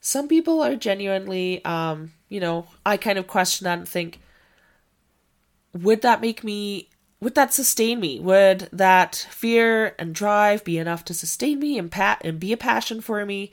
some 0.00 0.28
people 0.28 0.62
are 0.62 0.76
genuinely 0.76 1.64
um 1.64 2.12
you 2.28 2.40
know 2.40 2.66
i 2.84 2.96
kind 2.96 3.18
of 3.18 3.26
question 3.26 3.64
that 3.64 3.78
and 3.78 3.88
think 3.88 4.20
would 5.72 6.02
that 6.02 6.20
make 6.20 6.44
me 6.44 6.89
would 7.20 7.34
that 7.34 7.52
sustain 7.52 8.00
me? 8.00 8.18
Would 8.20 8.68
that 8.72 9.26
fear 9.30 9.94
and 9.98 10.14
drive 10.14 10.64
be 10.64 10.78
enough 10.78 11.04
to 11.06 11.14
sustain 11.14 11.58
me 11.58 11.78
and 11.78 11.90
pat 11.90 12.20
and 12.24 12.40
be 12.40 12.52
a 12.52 12.56
passion 12.56 13.00
for 13.00 13.24
me? 13.26 13.52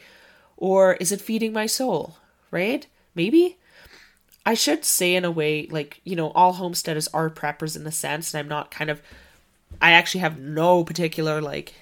Or 0.56 0.94
is 0.96 1.12
it 1.12 1.22
feeding 1.22 1.54
my 1.54 1.66
soul 1.66 2.18
right? 2.50 2.88
Maybe. 3.14 3.58
I 4.46 4.54
should 4.54 4.86
say 4.86 5.16
in 5.16 5.26
a 5.26 5.32
way 5.32 5.68
like 5.70 6.00
you 6.06 6.16
know 6.16 6.30
all 6.32 6.54
homesteaders 6.54 7.10
are 7.10 7.30
preppers 7.30 7.76
in 7.76 7.84
the 7.84 7.92
sense 7.92 8.34
and 8.34 8.40
i'm 8.40 8.48
not 8.48 8.72
kind 8.72 8.90
of 8.90 9.02
i 9.82 9.92
actually 9.92 10.22
have 10.22 10.40
no 10.40 10.86
particular 10.86 11.42
like 11.42 11.74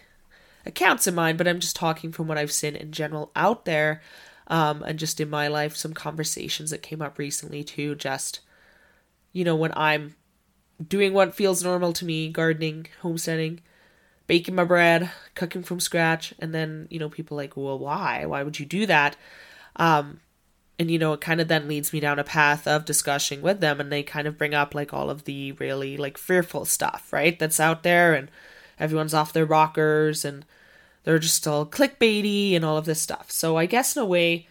accounts 0.66 1.06
in 1.06 1.14
mind 1.14 1.38
but 1.38 1.48
i'm 1.48 1.60
just 1.60 1.76
talking 1.76 2.12
from 2.12 2.28
what 2.28 2.40
i've 2.40 2.52
seen 2.52 2.76
in 2.76 2.92
general 2.92 3.30
out 3.36 3.66
there 3.66 4.02
um, 4.48 4.84
and 4.84 5.00
just 5.00 5.20
in 5.20 5.30
my 5.30 5.48
life, 5.48 5.76
some 5.76 5.94
conversations 5.94 6.70
that 6.70 6.82
came 6.82 7.02
up 7.02 7.18
recently 7.18 7.64
too. 7.64 7.96
Just, 7.96 8.42
you 9.34 9.44
know, 9.44 9.56
when 9.56 9.74
I'm 9.76 10.16
doing 10.86 11.14
what 11.14 11.36
feels 11.36 11.64
normal 11.64 11.94
to 11.94 12.06
me 12.06 12.30
gardening, 12.30 12.88
homesteading, 13.02 13.62
baking 14.28 14.56
my 14.56 14.64
bread, 14.64 15.12
cooking 15.36 15.64
from 15.64 15.80
scratch, 15.80 16.34
and 16.40 16.54
then, 16.54 16.88
you 16.90 17.00
know, 17.00 17.10
people 17.10 17.38
like, 17.38 17.56
well, 17.56 17.80
why? 17.80 18.26
Why 18.26 18.44
would 18.44 18.60
you 18.60 18.66
do 18.66 18.86
that? 18.86 19.16
Um, 19.76 20.20
and 20.78 20.92
you 20.92 21.00
know 21.00 21.14
it 21.14 21.22
kind 21.22 21.40
of 21.40 21.48
then 21.48 21.70
leads 21.70 21.94
me 21.94 22.02
down 22.02 22.20
a 22.20 22.24
path 22.24 22.68
of 22.68 22.84
discussing 22.84 23.42
with 23.42 23.62
them 23.62 23.80
and 23.80 23.90
they 23.90 24.04
kind 24.04 24.28
of 24.28 24.38
bring 24.38 24.54
up 24.54 24.76
like 24.76 24.94
all 24.94 25.10
of 25.10 25.24
the 25.24 25.54
really 25.54 25.96
like 25.96 26.18
fearful 26.18 26.66
stuff 26.66 27.14
right 27.14 27.40
that's 27.40 27.62
out 27.62 27.84
there 27.84 28.14
and 28.14 28.30
everyone's 28.78 29.14
off 29.14 29.32
their 29.32 29.46
rockers 29.46 30.26
and 30.26 30.46
they're 31.06 31.20
just 31.20 31.48
all 31.48 31.66
clickbaity 31.66 32.56
and 32.56 32.66
all 32.66 32.78
of 32.78 32.86
this 32.86 33.02
stuff. 33.02 33.32
So 33.32 33.58
I 33.58 33.68
guess 33.68 33.96
in 33.96 34.02
a 34.02 34.06
way, 34.06 34.48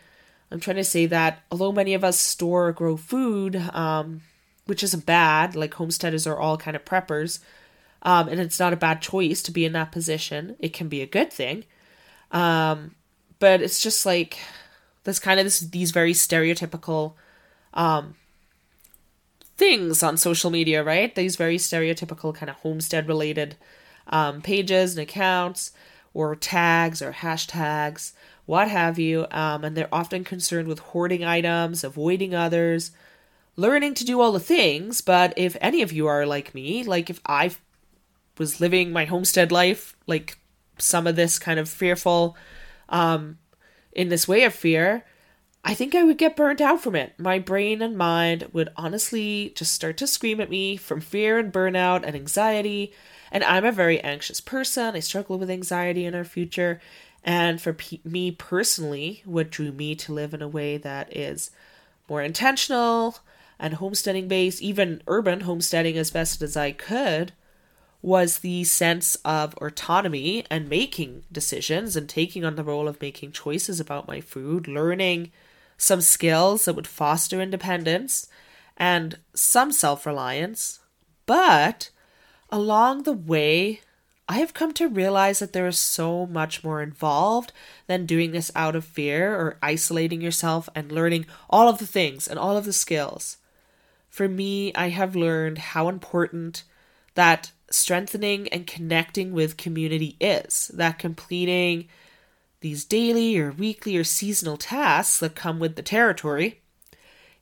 I'm 0.51 0.61
trying 0.61 0.77
to 0.77 0.85
say 0.85 1.05
that 1.07 1.43
although 1.51 1.73
many 1.73 1.95
of 1.95 2.05
us 2.05 2.19
store 2.19 2.69
or 2.69 2.73
grow 2.73 2.97
food, 2.97 3.57
um, 3.57 4.23
which 4.67 4.83
isn't 4.83 5.07
bad, 5.07 5.55
like 5.55 5.75
homesteaders 5.75 6.27
are 6.27 6.39
all 6.39 6.57
kind 6.57 6.77
of 6.77 6.85
preppers, 6.85 7.41
um, 8.03 8.29
and 8.29 8.41
it's 8.41 8.61
not 8.61 8.73
a 8.73 8.77
bad 8.77 9.01
choice 9.01 9.43
to 9.43 9.51
be 9.51 9.65
in 9.65 9.73
that 9.73 9.93
position. 9.93 10.57
It 10.59 10.73
can 10.73 10.89
be 10.89 11.01
a 11.03 11.07
good 11.07 11.33
thing. 11.33 11.65
Um, 12.31 12.95
but 13.39 13.63
it's 13.63 13.83
just 13.83 14.05
like 14.07 14.39
this 15.05 15.19
kind 15.19 15.39
of 15.39 15.47
this 15.47 15.61
these 15.61 15.91
very 15.91 16.13
stereotypical 16.13 17.15
um 17.75 18.15
things 19.57 20.03
on 20.03 20.17
social 20.17 20.51
media, 20.51 20.83
right? 20.83 21.15
These 21.15 21.37
very 21.37 21.57
stereotypical 21.57 22.35
kind 22.35 22.51
of 22.51 22.57
homestead 22.57 23.09
related 23.09 23.57
um, 24.07 24.43
pages 24.43 24.97
and 24.97 25.03
accounts 25.03 25.73
or 26.13 26.35
tags 26.37 27.01
or 27.01 27.13
hashtags, 27.13 28.13
what 28.47 28.69
have 28.69 28.99
you. 28.99 29.27
Um, 29.31 29.65
and 29.65 29.77
they're 29.77 29.95
often 29.95 30.25
concerned 30.25 30.69
with 30.69 30.79
hoarding 30.81 31.25
items, 31.25 31.85
avoiding 31.85 32.35
others, 32.35 32.91
learning 33.57 33.95
to 33.95 34.05
do 34.05 34.21
all 34.21 34.33
the 34.33 34.41
things. 34.41 35.01
But 35.01 35.33
if 35.37 35.57
any 35.61 35.83
of 35.83 35.93
you 35.93 36.07
are 36.07 36.27
like 36.27 36.55
me, 36.55 36.85
like 36.85 37.11
if 37.11 37.21
I 37.27 37.53
was 38.39 38.61
living 38.61 38.93
my 38.93 39.05
homestead 39.05 39.53
life, 39.53 39.97
like 40.07 40.39
some 40.79 41.07
of 41.07 41.17
this 41.17 41.39
kind 41.39 41.59
of 41.59 41.69
fearful, 41.69 42.37
um, 42.89 43.39
in 43.93 44.09
this 44.09 44.27
way 44.27 44.43
of 44.43 44.55
fear, 44.55 45.05
I 45.65 45.73
think 45.73 45.95
I 45.95 46.03
would 46.03 46.19
get 46.19 46.37
burnt 46.37 46.61
out 46.61 46.83
from 46.83 46.95
it. 46.95 47.19
My 47.19 47.39
brain 47.39 47.81
and 47.81 47.97
mind 47.97 48.49
would 48.53 48.69
honestly 48.77 49.53
just 49.57 49.73
start 49.73 49.97
to 49.99 50.07
scream 50.07 50.41
at 50.41 50.51
me 50.51 50.77
from 50.77 51.01
fear 51.01 51.39
and 51.39 51.53
burnout 51.53 52.03
and 52.05 52.15
anxiety. 52.15 52.93
And 53.33 53.43
I'm 53.45 53.65
a 53.65 53.73
very 53.73 53.99
anxious 54.01 54.41
person. 54.41 54.95
I 54.95 55.01
struggle 55.01 55.39
with 55.39 55.49
anxiety 55.49 56.05
in 56.05 56.15
our 56.15 56.25
future. 56.25 56.81
And 57.25 57.61
for 57.63 57.75
me 58.05 58.31
personally, 58.31 59.23
what 59.25 59.51
drew 59.51 59.73
me 59.73 59.95
to 59.95 60.13
live 60.13 60.35
in 60.35 60.43
a 60.43 60.49
way 60.49 60.77
that 60.77 61.17
is 61.17 61.51
more 62.11 62.21
intentional 62.21 63.19
and 63.59 63.75
homesteading 63.75 64.29
based, 64.29 64.63
even 64.63 65.03
urban 65.07 65.41
homesteading 65.41 65.97
as 65.97 66.11
best 66.11 66.43
as 66.43 66.57
I 66.57 66.73
could, 66.73 67.33
was 68.03 68.39
the 68.39 68.65
sense 68.65 69.17
of 69.25 69.55
autonomy 69.55 70.45
and 70.51 70.69
making 70.69 71.25
decisions 71.33 71.97
and 71.97 72.09
taking 72.09 72.45
on 72.45 72.57
the 72.57 72.65
role 72.65 72.87
of 72.87 73.01
making 73.01 73.33
choices 73.33 73.81
about 73.81 74.07
my 74.07 74.21
food, 74.21 74.69
learning 74.69 75.33
some 75.79 76.01
skills 76.01 76.65
that 76.67 76.75
would 76.75 76.87
foster 76.87 77.41
independence 77.41 78.29
and 78.77 79.19
some 79.35 79.73
self 79.73 80.05
reliance, 80.05 80.81
but 81.27 81.91
along 82.51 83.03
the 83.03 83.13
way, 83.13 83.81
I 84.29 84.35
have 84.39 84.55
come 84.55 84.73
to 84.75 84.89
realize 84.89 85.39
that 85.39 85.53
there 85.53 85.67
is 85.67 85.79
so 85.79 86.27
much 86.27 86.65
more 86.65 86.83
involved 86.83 87.53
than 87.87 88.07
doing 88.07 88.33
this 88.33 88.51
out 88.55 88.75
of 88.75 88.85
fear 88.85 89.35
or 89.35 89.59
isolating 89.63 90.21
yourself 90.21 90.69
and 90.75 90.91
learning 90.91 91.27
all 91.51 91.69
of 91.69 91.79
the 91.79 91.87
things 91.87 92.27
and 92.27 92.39
all 92.39 92.57
of 92.57 92.65
the 92.65 92.73
skills. 92.73 93.37
For 94.15 94.29
me, 94.29 94.73
I 94.77 94.91
have 94.91 95.17
learned 95.17 95.59
how 95.59 95.89
important 95.89 96.63
that 97.17 97.51
strengthening 97.69 98.47
and 98.51 98.65
connecting 98.65 99.33
with 99.33 99.57
community 99.57 100.17
is, 100.21 100.71
that 100.73 101.01
completing 101.01 101.89
these 102.61 102.85
daily 102.85 103.37
or 103.37 103.51
weekly 103.51 103.97
or 103.97 104.05
seasonal 104.05 104.57
tasks 104.57 105.19
that 105.19 105.35
come 105.35 105.59
with 105.59 105.75
the 105.75 105.83
territory 105.83 106.61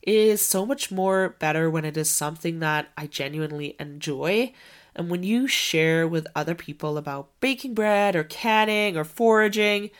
is 0.01 0.41
so 0.41 0.65
much 0.65 0.89
more 0.89 1.35
better 1.37 1.69
when 1.69 1.85
it 1.85 1.95
is 1.95 2.09
something 2.09 2.57
that 2.61 2.87
I 2.97 3.05
genuinely 3.05 3.75
enjoy 3.79 4.51
and 4.95 5.11
when 5.11 5.21
you 5.21 5.47
share 5.47 6.07
with 6.07 6.25
other 6.35 6.55
people 6.55 6.97
about 6.97 7.39
baking 7.39 7.75
bread 7.75 8.15
or 8.15 8.23
canning 8.23 8.97
or 8.97 9.03
foraging, 9.03 9.91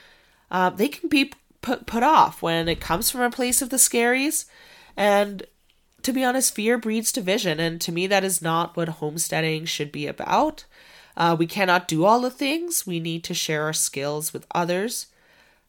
uh, 0.50 0.72
they 0.72 0.88
can 0.88 1.08
be 1.08 1.34
put, 1.62 1.86
put 1.86 2.02
off 2.02 2.42
when 2.42 2.68
it 2.68 2.82
comes 2.82 3.12
from 3.12 3.22
a 3.22 3.30
place 3.30 3.62
of 3.62 3.70
the 3.70 3.78
scaries. 3.78 4.46
And 4.98 5.44
to 6.04 6.14
be 6.14 6.24
honest, 6.24 6.56
fear 6.56 6.78
breeds 6.78 7.12
division. 7.12 7.60
And 7.60 7.82
to 7.82 7.92
me, 7.92 8.08
that 8.08 8.24
is 8.24 8.42
not 8.42 8.76
what 8.76 8.90
homesteading 8.90 9.66
should 9.66 9.92
be 9.92 10.08
about. 10.08 10.66
Uh, 11.16 11.36
we 11.38 11.48
cannot 11.48 11.88
do 11.88 12.06
all 12.06 12.22
the 12.22 12.32
things. 12.32 12.86
We 12.86 13.00
need 13.00 13.24
to 13.26 13.34
share 13.34 13.64
our 13.64 13.74
skills 13.74 14.34
with 14.34 14.48
others. 14.54 15.08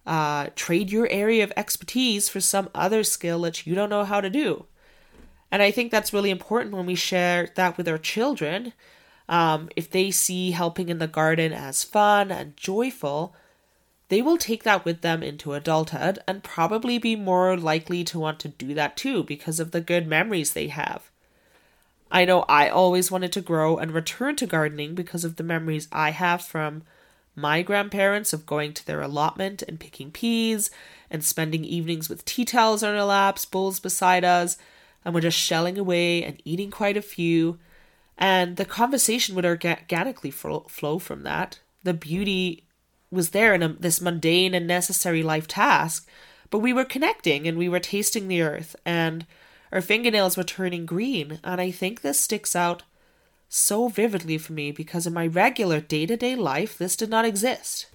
Uh, 0.06 0.48
trade 0.54 0.90
your 0.90 1.08
area 1.10 1.44
of 1.44 1.52
expertise 1.56 2.28
for 2.28 2.40
some 2.40 2.68
other 2.74 3.02
skill 3.02 3.40
that 3.42 3.66
you 3.66 3.74
don't 3.74 3.90
know 3.90 4.04
how 4.04 4.20
to 4.20 4.28
do. 4.28 4.66
And 5.50 5.62
I 5.62 5.70
think 5.70 5.90
that's 5.90 6.12
really 6.12 6.30
important 6.30 6.74
when 6.74 6.86
we 6.86 6.94
share 6.94 7.50
that 7.54 7.76
with 7.76 7.88
our 7.88 7.98
children 7.98 8.72
um, 9.28 9.68
if 9.76 9.90
they 9.90 10.10
see 10.10 10.50
helping 10.50 10.88
in 10.88 10.98
the 10.98 11.06
garden 11.06 11.52
as 11.52 11.84
fun 11.84 12.30
and 12.30 12.56
joyful, 12.56 13.34
they 14.08 14.20
will 14.20 14.36
take 14.36 14.62
that 14.64 14.84
with 14.84 15.00
them 15.00 15.22
into 15.22 15.54
adulthood 15.54 16.18
and 16.28 16.44
probably 16.44 16.98
be 16.98 17.16
more 17.16 17.56
likely 17.56 18.04
to 18.04 18.18
want 18.18 18.38
to 18.40 18.48
do 18.48 18.74
that 18.74 18.96
too 18.96 19.22
because 19.24 19.58
of 19.58 19.70
the 19.70 19.80
good 19.80 20.06
memories 20.06 20.52
they 20.52 20.68
have. 20.68 21.10
I 22.10 22.24
know 22.24 22.42
I 22.42 22.68
always 22.68 23.10
wanted 23.10 23.32
to 23.32 23.40
grow 23.40 23.76
and 23.76 23.92
return 23.92 24.36
to 24.36 24.46
gardening 24.46 24.94
because 24.94 25.24
of 25.24 25.36
the 25.36 25.42
memories 25.42 25.88
I 25.90 26.10
have 26.10 26.42
from 26.42 26.82
my 27.34 27.62
grandparents 27.62 28.32
of 28.32 28.46
going 28.46 28.72
to 28.74 28.86
their 28.86 29.00
allotment 29.00 29.62
and 29.62 29.80
picking 29.80 30.12
peas 30.12 30.70
and 31.10 31.24
spending 31.24 31.64
evenings 31.64 32.08
with 32.08 32.24
tea 32.24 32.44
towels 32.44 32.82
on 32.82 32.94
our 32.94 33.04
laps, 33.04 33.44
bowls 33.44 33.80
beside 33.80 34.24
us, 34.24 34.56
and 35.04 35.14
we're 35.14 35.20
just 35.20 35.38
shelling 35.38 35.78
away 35.78 36.22
and 36.22 36.40
eating 36.44 36.70
quite 36.70 36.96
a 36.96 37.02
few. 37.02 37.58
And 38.16 38.56
the 38.56 38.64
conversation 38.64 39.34
would 39.34 39.44
organically 39.44 40.30
flow 40.30 40.98
from 41.00 41.22
that. 41.24 41.58
The 41.82 41.94
beauty 41.94 42.64
was 43.14 43.30
there 43.30 43.54
in 43.54 43.62
a, 43.62 43.68
this 43.68 44.00
mundane 44.00 44.54
and 44.54 44.66
necessary 44.66 45.22
life 45.22 45.48
task, 45.48 46.08
but 46.50 46.58
we 46.58 46.72
were 46.72 46.84
connecting 46.84 47.48
and 47.48 47.56
we 47.56 47.68
were 47.68 47.80
tasting 47.80 48.28
the 48.28 48.42
earth 48.42 48.76
and 48.84 49.26
our 49.72 49.80
fingernails 49.80 50.36
were 50.36 50.44
turning 50.44 50.86
green. 50.86 51.40
And 51.42 51.60
I 51.60 51.70
think 51.70 52.00
this 52.00 52.20
sticks 52.20 52.54
out 52.54 52.84
so 53.48 53.88
vividly 53.88 54.38
for 54.38 54.52
me 54.52 54.70
because 54.70 55.06
in 55.06 55.12
my 55.12 55.26
regular 55.26 55.80
day 55.80 56.06
to 56.06 56.16
day 56.16 56.36
life, 56.36 56.78
this 56.78 56.96
did 56.96 57.10
not 57.10 57.24
exist. 57.24 57.86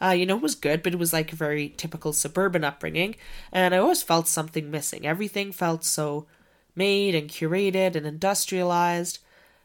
Uh, 0.00 0.10
you 0.10 0.26
know, 0.26 0.36
it 0.36 0.42
was 0.42 0.54
good, 0.54 0.82
but 0.82 0.92
it 0.92 0.98
was 0.98 1.12
like 1.12 1.32
a 1.32 1.36
very 1.36 1.70
typical 1.70 2.12
suburban 2.12 2.62
upbringing, 2.62 3.16
and 3.52 3.74
I 3.74 3.78
always 3.78 4.02
felt 4.02 4.28
something 4.28 4.70
missing. 4.70 5.04
Everything 5.04 5.50
felt 5.50 5.84
so 5.84 6.26
made 6.76 7.16
and 7.16 7.28
curated 7.28 7.96
and 7.96 8.06
industrialized, 8.06 9.18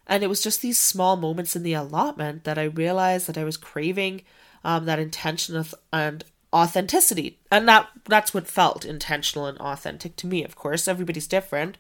and 0.08 0.24
it 0.24 0.28
was 0.28 0.42
just 0.42 0.62
these 0.62 0.80
small 0.80 1.16
moments 1.16 1.56
in 1.56 1.62
the 1.62 1.74
allotment 1.74 2.46
that 2.46 2.58
I 2.58 2.64
realized 2.64 3.28
that 3.28 3.38
I 3.38 3.44
was 3.44 3.58
craving 3.58 4.22
um, 4.64 4.86
that 4.86 5.00
intention 5.00 5.64
and 5.92 6.24
authenticity, 6.54 7.40
and 7.52 7.68
that 7.68 7.90
that's 8.06 8.34
what 8.34 8.48
felt 8.48 8.86
intentional 8.86 9.46
and 9.46 9.58
authentic 9.60 10.16
to 10.18 10.28
me. 10.28 10.44
Of 10.44 10.56
course, 10.56 10.88
everybody's 10.88 11.28
different, 11.28 11.78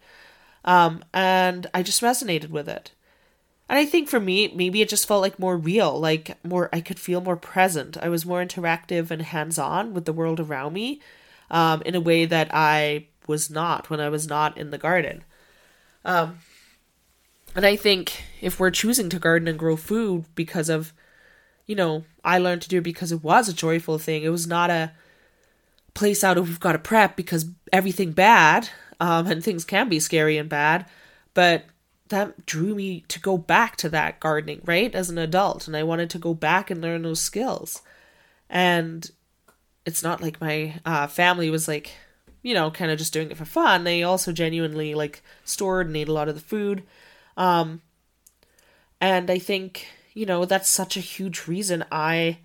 um, 0.65 1.03
and 1.13 1.67
I 1.73 1.83
just 1.83 2.01
resonated 2.01 2.49
with 2.49 2.67
it. 2.67 2.91
And 3.69 3.79
I 3.79 3.85
think 3.85 4.09
for 4.09 4.19
me, 4.19 4.51
maybe 4.53 4.81
it 4.81 4.89
just 4.89 5.07
felt 5.07 5.21
like 5.21 5.39
more 5.39 5.57
real, 5.57 5.99
like 5.99 6.37
more, 6.45 6.69
I 6.73 6.81
could 6.81 6.99
feel 6.99 7.21
more 7.21 7.37
present. 7.37 7.97
I 7.97 8.09
was 8.09 8.25
more 8.25 8.43
interactive 8.43 9.09
and 9.09 9.21
hands 9.21 9.57
on 9.57 9.93
with 9.93 10.05
the 10.05 10.13
world 10.13 10.39
around 10.39 10.73
me 10.73 11.01
um, 11.49 11.81
in 11.85 11.95
a 11.95 12.01
way 12.01 12.25
that 12.25 12.53
I 12.53 13.07
was 13.25 13.49
not 13.49 13.89
when 13.89 13.99
I 13.99 14.09
was 14.09 14.27
not 14.27 14.57
in 14.57 14.69
the 14.69 14.77
garden. 14.77 15.23
Um, 16.03 16.39
and 17.55 17.65
I 17.65 17.75
think 17.75 18.23
if 18.41 18.59
we're 18.59 18.69
choosing 18.69 19.09
to 19.09 19.19
garden 19.19 19.47
and 19.47 19.57
grow 19.57 19.75
food 19.77 20.25
because 20.35 20.69
of, 20.69 20.93
you 21.65 21.75
know, 21.75 22.03
I 22.23 22.37
learned 22.37 22.61
to 22.63 22.69
do 22.69 22.77
it 22.77 22.83
because 22.83 23.11
it 23.11 23.23
was 23.23 23.49
a 23.49 23.53
joyful 23.53 23.97
thing. 23.97 24.23
It 24.23 24.29
was 24.29 24.47
not 24.47 24.69
a 24.69 24.91
place 25.93 26.23
out 26.23 26.37
of 26.37 26.47
we've 26.47 26.59
got 26.59 26.71
to 26.73 26.79
prep 26.79 27.15
because 27.15 27.45
everything 27.71 28.11
bad, 28.11 28.69
um, 28.99 29.27
and 29.27 29.43
things 29.43 29.65
can 29.65 29.89
be 29.89 29.99
scary 29.99 30.37
and 30.37 30.49
bad, 30.49 30.85
but 31.33 31.65
that 32.09 32.45
drew 32.45 32.75
me 32.75 33.01
to 33.07 33.19
go 33.19 33.37
back 33.37 33.75
to 33.77 33.89
that 33.89 34.19
gardening, 34.19 34.61
right? 34.65 34.93
As 34.93 35.09
an 35.09 35.17
adult. 35.17 35.67
And 35.67 35.75
I 35.75 35.83
wanted 35.83 36.09
to 36.11 36.19
go 36.19 36.33
back 36.33 36.69
and 36.69 36.81
learn 36.81 37.01
those 37.01 37.19
skills. 37.19 37.81
And 38.49 39.09
it's 39.85 40.03
not 40.03 40.21
like 40.21 40.39
my 40.39 40.79
uh, 40.85 41.07
family 41.07 41.49
was 41.49 41.67
like, 41.67 41.91
you 42.41 42.53
know, 42.53 42.69
kind 42.69 42.91
of 42.91 42.99
just 42.99 43.13
doing 43.13 43.31
it 43.31 43.37
for 43.37 43.45
fun. 43.45 43.83
They 43.83 44.03
also 44.03 44.31
genuinely 44.31 44.93
like 44.93 45.23
stored 45.43 45.87
and 45.87 45.97
ate 45.97 46.09
a 46.09 46.13
lot 46.13 46.29
of 46.29 46.35
the 46.35 46.41
food. 46.41 46.83
Um, 47.35 47.81
and 49.01 49.29
I 49.31 49.39
think, 49.39 49.87
you 50.13 50.25
know, 50.25 50.45
that's 50.45 50.69
such 50.69 50.95
a 50.95 51.01
huge 51.01 51.47
reason 51.47 51.85
I 51.91 52.39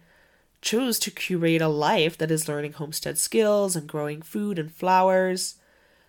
chose 0.60 0.98
to 0.98 1.10
curate 1.10 1.62
a 1.62 1.68
life 1.68 2.18
that 2.18 2.30
is 2.30 2.48
learning 2.48 2.72
homestead 2.74 3.18
skills 3.18 3.76
and 3.76 3.88
growing 3.88 4.22
food 4.22 4.58
and 4.58 4.72
flowers. 4.72 5.56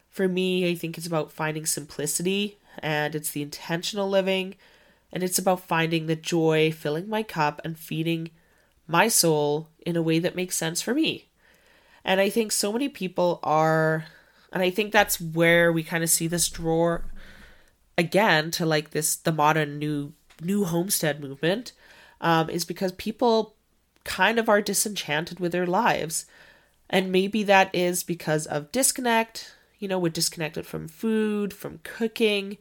For 0.09 0.27
me, 0.27 0.69
I 0.69 0.75
think 0.75 0.97
it's 0.97 1.07
about 1.07 1.31
finding 1.31 1.65
simplicity 1.65 2.57
and 2.81 3.13
it's 3.15 3.31
the 3.31 3.41
intentional 3.41 4.09
living, 4.09 4.55
and 5.11 5.23
it's 5.23 5.39
about 5.39 5.67
finding 5.67 6.05
the 6.05 6.15
joy, 6.15 6.71
filling 6.71 7.09
my 7.09 7.23
cup, 7.23 7.59
and 7.65 7.77
feeding 7.77 8.29
my 8.87 9.07
soul 9.07 9.67
in 9.85 9.95
a 9.95 10.01
way 10.01 10.19
that 10.19 10.35
makes 10.35 10.55
sense 10.55 10.81
for 10.81 10.93
me. 10.93 11.27
And 12.05 12.21
I 12.21 12.29
think 12.29 12.51
so 12.51 12.71
many 12.71 12.87
people 12.87 13.39
are, 13.43 14.05
and 14.53 14.63
I 14.63 14.69
think 14.69 14.91
that's 14.91 15.19
where 15.19 15.73
we 15.73 15.83
kind 15.83 16.03
of 16.03 16.09
see 16.09 16.27
this 16.27 16.47
draw 16.47 16.99
again 17.97 18.49
to 18.51 18.65
like 18.65 18.91
this 18.91 19.15
the 19.15 19.31
modern 19.31 19.77
new 19.77 20.13
new 20.41 20.65
homestead 20.65 21.19
movement, 21.21 21.71
um, 22.21 22.49
is 22.49 22.65
because 22.65 22.91
people 22.93 23.55
kind 24.03 24.39
of 24.39 24.49
are 24.49 24.61
disenchanted 24.61 25.39
with 25.39 25.51
their 25.51 25.67
lives. 25.67 26.25
And 26.89 27.11
maybe 27.11 27.43
that 27.43 27.69
is 27.73 28.03
because 28.03 28.45
of 28.47 28.71
disconnect, 28.71 29.53
you 29.77 29.87
know, 29.87 29.99
we're 29.99 30.09
disconnected 30.09 30.65
from 30.65 30.87
food, 30.87 31.53
from 31.53 31.79
cooking, 31.83 32.57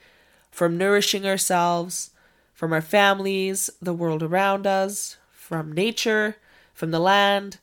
from 0.51 0.77
nourishing 0.77 1.27
ourselves, 1.27 2.11
from 2.53 2.73
our 2.73 2.83
families, 2.83 3.71
the 3.81 3.95
world 3.95 4.23
around 4.23 4.67
us, 4.67 5.17
from 5.31 5.73
nature, 5.73 6.37
from 6.75 6.91
the 6.91 7.01
land. 7.01 7.59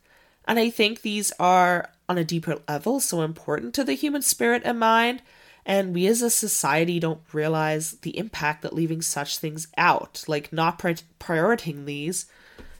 And 0.48 0.58
I 0.60 0.70
think 0.70 1.02
these 1.02 1.32
are, 1.40 1.90
on 2.08 2.18
a 2.18 2.24
deeper 2.24 2.60
level, 2.68 3.00
so 3.00 3.22
important 3.22 3.74
to 3.76 3.84
the 3.84 3.94
human 3.94 4.22
spirit 4.22 4.62
and 4.66 4.80
mind. 4.80 5.22
And 5.66 5.96
we 5.96 6.06
as 6.08 6.22
a 6.22 6.30
society 6.30 7.00
don't 7.00 7.22
realize 7.34 7.94
the 8.02 8.18
impact 8.18 8.62
that 8.62 8.74
leaving 8.74 9.02
such 9.02 9.40
things 9.40 9.68
out, 9.78 10.24
like 10.28 10.54
not 10.54 10.78
pri- 10.78 10.98
prioritizing 11.20 11.86
these, 11.86 12.28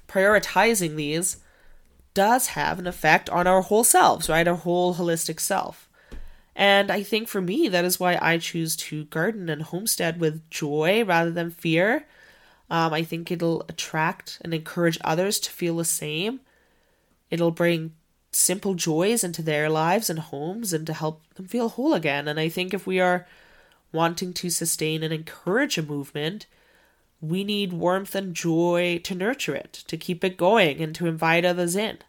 prioritizing 0.08 0.96
these, 0.96 1.38
does 2.14 2.48
have 2.48 2.78
an 2.78 2.88
effect 2.88 3.30
on 3.30 3.48
our 3.48 3.62
whole 3.62 3.84
selves, 3.84 4.30
right? 4.30 4.48
Our 4.48 4.56
whole 4.56 4.96
holistic 4.96 5.40
self. 5.40 5.90
And 6.56 6.90
I 6.90 7.04
think 7.04 7.28
for 7.28 7.42
me, 7.42 7.68
that 7.68 7.84
is 7.84 8.00
why 8.00 8.18
I 8.22 8.38
choose 8.38 8.76
to 8.78 9.06
garden 9.06 9.50
and 9.50 9.62
homestead 9.62 10.20
with 10.20 10.50
joy 10.50 11.04
rather 11.04 11.32
than 11.32 11.52
fear. 11.52 12.08
Um, 12.70 12.94
I 12.94 13.04
think 13.04 13.30
it'll 13.30 13.66
attract 13.68 14.40
and 14.42 14.54
encourage 14.54 14.98
others 15.04 15.40
to 15.40 15.52
feel 15.52 15.78
the 15.78 15.86
same. 15.86 16.40
It'll 17.30 17.52
bring 17.52 17.94
simple 18.36 18.74
joys 18.74 19.24
into 19.24 19.42
their 19.42 19.70
lives 19.70 20.10
and 20.10 20.20
homes 20.20 20.74
and 20.74 20.86
to 20.88 20.94
help 20.94 21.22
them 21.36 21.48
feel 21.48 21.70
whole 21.70 21.94
again. 21.94 22.28
And 22.28 22.40
I 22.40 22.50
think 22.50 22.74
if 22.74 22.86
we 22.86 23.00
are 23.00 23.28
wanting 23.92 24.34
to 24.34 24.50
sustain 24.50 25.04
and 25.04 25.14
encourage 25.14 25.78
a 25.78 25.82
movement, 25.82 26.46
we 27.22 27.44
need 27.44 27.74
warmth 27.74 28.14
and 28.14 28.36
joy 28.36 29.00
to 29.04 29.16
nurture 29.16 29.56
it, 29.56 29.74
to 29.88 29.98
keep 29.98 30.24
it 30.24 30.38
going, 30.38 30.82
and 30.82 30.94
to 30.96 31.08
invite 31.08 31.46
others 31.46 31.76
in 31.76 32.00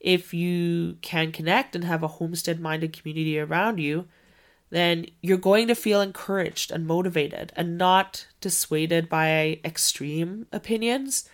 if 0.00 0.32
you 0.32 0.96
can 1.02 1.32
connect 1.32 1.74
and 1.74 1.84
have 1.84 2.02
a 2.02 2.08
homestead 2.08 2.60
minded 2.60 2.92
community 2.92 3.38
around 3.38 3.78
you, 3.78 4.06
then 4.70 5.06
you're 5.22 5.38
going 5.38 5.66
to 5.66 5.74
feel 5.74 6.00
encouraged 6.00 6.70
and 6.70 6.86
motivated 6.86 7.52
and 7.56 7.78
not 7.78 8.26
dissuaded 8.40 9.08
by 9.08 9.58
extreme 9.64 10.46
opinions 10.52 11.28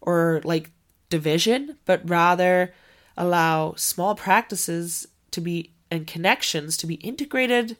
or 0.00 0.40
like 0.44 0.70
division, 1.10 1.76
but 1.84 2.08
rather 2.08 2.72
allow 3.16 3.74
small 3.76 4.14
practices 4.14 5.06
to 5.30 5.40
be 5.40 5.72
and 5.90 6.06
connections 6.06 6.76
to 6.78 6.86
be 6.86 6.94
integrated 6.94 7.76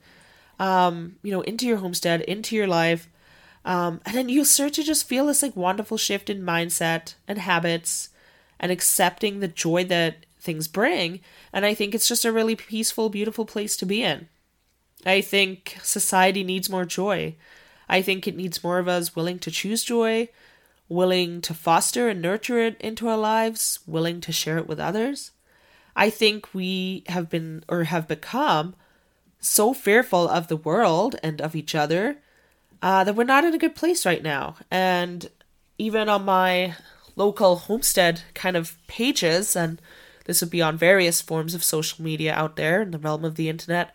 um, 0.59 1.17
you 1.23 1.33
know, 1.33 1.41
into 1.41 1.67
your 1.67 1.79
homestead, 1.79 2.21
into 2.23 2.55
your 2.55 2.69
life. 2.69 3.09
Um, 3.65 4.01
and 4.07 4.15
then 4.15 4.29
you'll 4.29 4.45
start 4.45 4.73
to 4.75 4.85
just 4.85 5.09
feel 5.09 5.27
this 5.27 5.43
like 5.43 5.57
wonderful 5.57 5.97
shift 5.97 6.31
in 6.31 6.43
mindset 6.43 7.15
and 7.27 7.39
habits 7.39 8.11
and 8.61 8.71
accepting 8.71 9.41
the 9.41 9.49
joy 9.49 9.85
that 9.85 10.25
things 10.39 10.69
bring. 10.69 11.21
And 11.53 11.67
I 11.67 11.75
think 11.75 11.95
it's 11.95 12.07
just 12.07 12.25
a 12.25 12.33
really 12.33 12.55
peaceful, 12.55 13.09
beautiful 13.09 13.45
place 13.45 13.77
to 13.79 13.87
be 13.87 14.03
in. 14.03 14.29
I 15.05 15.21
think 15.21 15.79
society 15.83 16.45
needs 16.45 16.71
more 16.71 16.85
joy. 16.85 17.35
I 17.89 18.03
think 18.03 18.29
it 18.29 18.37
needs 18.37 18.63
more 18.63 18.79
of 18.79 18.89
us 18.89 19.17
willing 19.17 19.41
to 19.41 19.51
choose 19.51 19.83
joy, 19.83 20.29
willing 20.89 21.41
to 21.43 21.55
foster 21.55 22.09
and 22.09 22.21
nurture 22.21 22.59
it 22.59 22.81
into 22.81 23.09
our 23.09 23.17
lives, 23.17 23.81
willing 23.87 24.21
to 24.21 24.33
share 24.33 24.59
it 24.59 24.67
with 24.67 24.81
others. 24.81 25.31
I 25.95 26.11
think 26.11 26.53
we 26.55 27.05
have 27.09 27.29
been 27.29 27.65
or 27.69 27.85
have 27.85 28.09
become 28.09 28.75
so 29.41 29.75
fearful 29.75 30.29
of 30.29 30.49
the 30.49 30.57
world 30.57 31.17
and 31.23 31.41
of 31.41 31.55
each 31.55 31.75
other 31.75 32.19
uh, 32.81 33.05
that 33.05 33.15
we're 33.15 33.25
not 33.25 33.45
in 33.45 33.55
a 33.55 33.59
good 33.59 33.75
place 33.75 34.07
right 34.07 34.23
now. 34.23 34.57
And 34.71 35.29
even 35.79 36.09
on 36.09 36.25
my 36.25 36.77
local 37.17 37.57
homestead 37.57 38.23
kind 38.35 38.57
of 38.57 38.77
pages, 38.87 39.55
and 39.57 39.81
this 40.25 40.41
would 40.41 40.51
be 40.51 40.63
on 40.63 40.77
various 40.77 41.21
forms 41.21 41.55
of 41.55 41.65
social 41.65 42.03
media 42.03 42.33
out 42.35 42.57
there 42.57 42.83
in 42.83 42.91
the 42.91 42.99
realm 42.99 43.25
of 43.25 43.37
the 43.37 43.49
internet. 43.49 43.95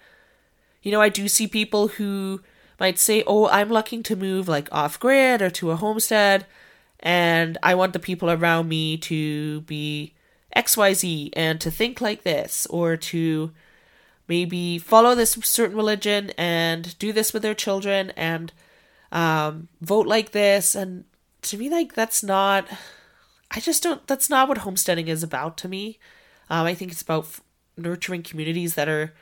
You 0.81 0.91
know, 0.91 1.01
I 1.01 1.09
do 1.09 1.27
see 1.27 1.47
people 1.47 1.87
who 1.89 2.41
might 2.79 2.99
say, 2.99 3.23
Oh, 3.25 3.47
I'm 3.47 3.69
looking 3.69 4.03
to 4.03 4.15
move 4.15 4.47
like 4.47 4.69
off 4.71 4.99
grid 4.99 5.41
or 5.41 5.49
to 5.51 5.71
a 5.71 5.75
homestead, 5.75 6.45
and 6.99 7.57
I 7.61 7.75
want 7.75 7.93
the 7.93 7.99
people 7.99 8.29
around 8.29 8.67
me 8.67 8.97
to 8.97 9.61
be 9.61 10.13
XYZ 10.55 11.29
and 11.33 11.61
to 11.61 11.71
think 11.71 12.01
like 12.01 12.23
this, 12.23 12.65
or 12.67 12.97
to 12.97 13.51
maybe 14.27 14.77
follow 14.77 15.15
this 15.15 15.31
certain 15.43 15.77
religion 15.77 16.31
and 16.37 16.97
do 16.99 17.13
this 17.13 17.33
with 17.33 17.43
their 17.43 17.53
children 17.53 18.11
and 18.17 18.51
um, 19.11 19.69
vote 19.81 20.07
like 20.07 20.31
this. 20.31 20.75
And 20.75 21.05
to 21.43 21.57
me, 21.57 21.69
like, 21.69 21.93
that's 21.93 22.23
not 22.23 22.67
I 23.49 23.59
just 23.59 23.83
don't, 23.83 24.05
that's 24.07 24.29
not 24.29 24.47
what 24.47 24.59
homesteading 24.59 25.07
is 25.07 25.23
about 25.23 25.57
to 25.57 25.69
me. 25.69 25.99
Um, 26.49 26.65
I 26.65 26.73
think 26.73 26.91
it's 26.91 27.01
about 27.01 27.23
f- 27.23 27.41
nurturing 27.77 28.23
communities 28.23 28.75
that 28.75 28.89
are 28.89 29.13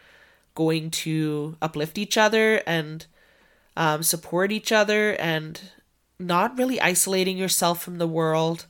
going 0.55 0.89
to 0.89 1.57
uplift 1.61 1.97
each 1.97 2.17
other 2.17 2.61
and 2.65 3.05
um, 3.77 4.03
support 4.03 4.51
each 4.51 4.71
other, 4.71 5.11
and 5.19 5.59
not 6.19 6.57
really 6.57 6.79
isolating 6.81 7.37
yourself 7.37 7.81
from 7.81 7.97
the 7.97 8.07
world. 8.07 8.65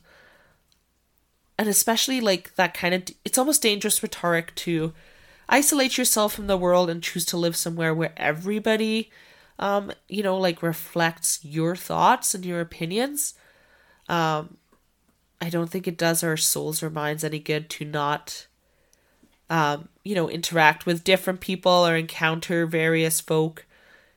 And 1.58 1.68
especially 1.68 2.20
like 2.20 2.54
that 2.56 2.74
kind 2.74 2.94
of, 2.94 3.04
it's 3.24 3.38
almost 3.38 3.62
dangerous 3.62 4.02
rhetoric 4.02 4.54
to 4.56 4.92
isolate 5.48 5.96
yourself 5.96 6.34
from 6.34 6.48
the 6.48 6.56
world 6.56 6.90
and 6.90 7.02
choose 7.02 7.24
to 7.26 7.36
live 7.36 7.56
somewhere 7.56 7.94
where 7.94 8.12
everybody, 8.16 9.10
um, 9.58 9.92
you 10.08 10.22
know, 10.22 10.36
like 10.36 10.62
reflects 10.62 11.44
your 11.44 11.76
thoughts 11.76 12.34
and 12.34 12.44
your 12.44 12.60
opinions. 12.60 13.34
Um, 14.08 14.58
I 15.40 15.50
don't 15.50 15.70
think 15.70 15.86
it 15.86 15.98
does 15.98 16.22
our 16.22 16.36
souls 16.36 16.82
or 16.82 16.90
minds 16.90 17.24
any 17.24 17.38
good 17.38 17.68
to 17.70 17.84
not, 17.84 18.46
um, 19.48 19.88
you 20.02 20.14
know, 20.14 20.28
interact 20.28 20.86
with 20.86 21.04
different 21.04 21.40
people 21.40 21.86
or 21.86 21.96
encounter 21.96 22.66
various 22.66 23.20
folk 23.20 23.65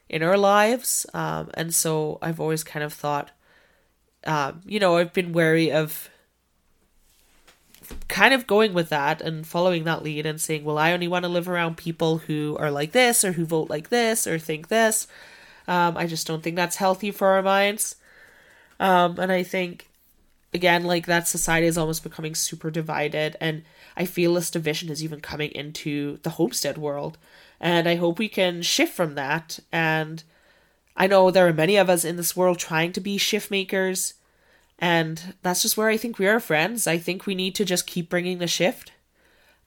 in 0.09 0.23
our 0.23 0.37
lives. 0.37 1.05
Um, 1.13 1.49
and 1.53 1.73
so 1.73 2.17
I've 2.21 2.39
always 2.39 2.63
kind 2.63 2.83
of 2.83 2.93
thought, 2.93 3.31
um, 4.25 4.61
you 4.65 4.79
know, 4.79 4.97
I've 4.97 5.13
been 5.13 5.33
wary 5.33 5.71
of 5.71 6.09
kind 8.07 8.33
of 8.33 8.45
going 8.47 8.73
with 8.73 8.89
that 8.89 9.21
and 9.21 9.47
following 9.47 9.83
that 9.85 10.03
lead 10.03 10.25
and 10.25 10.41
saying, 10.41 10.63
well, 10.63 10.77
I 10.77 10.91
only 10.91 11.07
want 11.07 11.23
to 11.23 11.29
live 11.29 11.47
around 11.47 11.77
people 11.77 12.19
who 12.19 12.57
are 12.59 12.71
like 12.71 12.91
this 12.91 13.23
or 13.23 13.33
who 13.33 13.45
vote 13.45 13.69
like 13.69 13.89
this 13.89 14.27
or 14.27 14.37
think 14.37 14.67
this. 14.67 15.07
Um, 15.67 15.95
I 15.95 16.07
just 16.07 16.27
don't 16.27 16.43
think 16.43 16.55
that's 16.55 16.77
healthy 16.77 17.11
for 17.11 17.29
our 17.29 17.41
minds. 17.41 17.95
Um, 18.79 19.19
and 19.19 19.31
I 19.31 19.43
think 19.43 19.89
again, 20.53 20.83
like 20.83 21.05
that 21.05 21.27
society 21.27 21.67
is 21.67 21.77
almost 21.77 22.03
becoming 22.03 22.35
super 22.35 22.71
divided, 22.71 23.35
and 23.39 23.63
I 23.95 24.05
feel 24.05 24.33
this 24.33 24.49
division 24.49 24.89
is 24.89 25.03
even 25.03 25.21
coming 25.21 25.51
into 25.51 26.17
the 26.23 26.31
homestead 26.31 26.77
world. 26.77 27.17
And 27.61 27.87
I 27.87 27.95
hope 27.95 28.19
we 28.19 28.29
can 28.29 28.61
shift 28.61 28.93
from 28.93 29.15
that. 29.15 29.59
And 29.71 30.23
I 30.99 31.07
know 31.07 31.31
there 31.31 31.47
are 31.47 31.53
many 31.53 31.77
of 31.77 31.89
us 31.89 32.03
in 32.03 32.17
this 32.17 32.35
world 32.35 32.59
trying 32.59 32.91
to 32.91 32.99
be 32.99 33.17
shift 33.17 33.49
makers, 33.49 34.15
and 34.77 35.33
that's 35.41 35.61
just 35.61 35.77
where 35.77 35.87
I 35.87 35.95
think 35.95 36.19
we 36.19 36.27
are 36.27 36.41
friends. 36.41 36.87
I 36.87 36.97
think 36.97 37.25
we 37.25 37.35
need 37.35 37.55
to 37.55 37.65
just 37.65 37.87
keep 37.87 38.09
bringing 38.09 38.39
the 38.39 38.47
shift, 38.47 38.91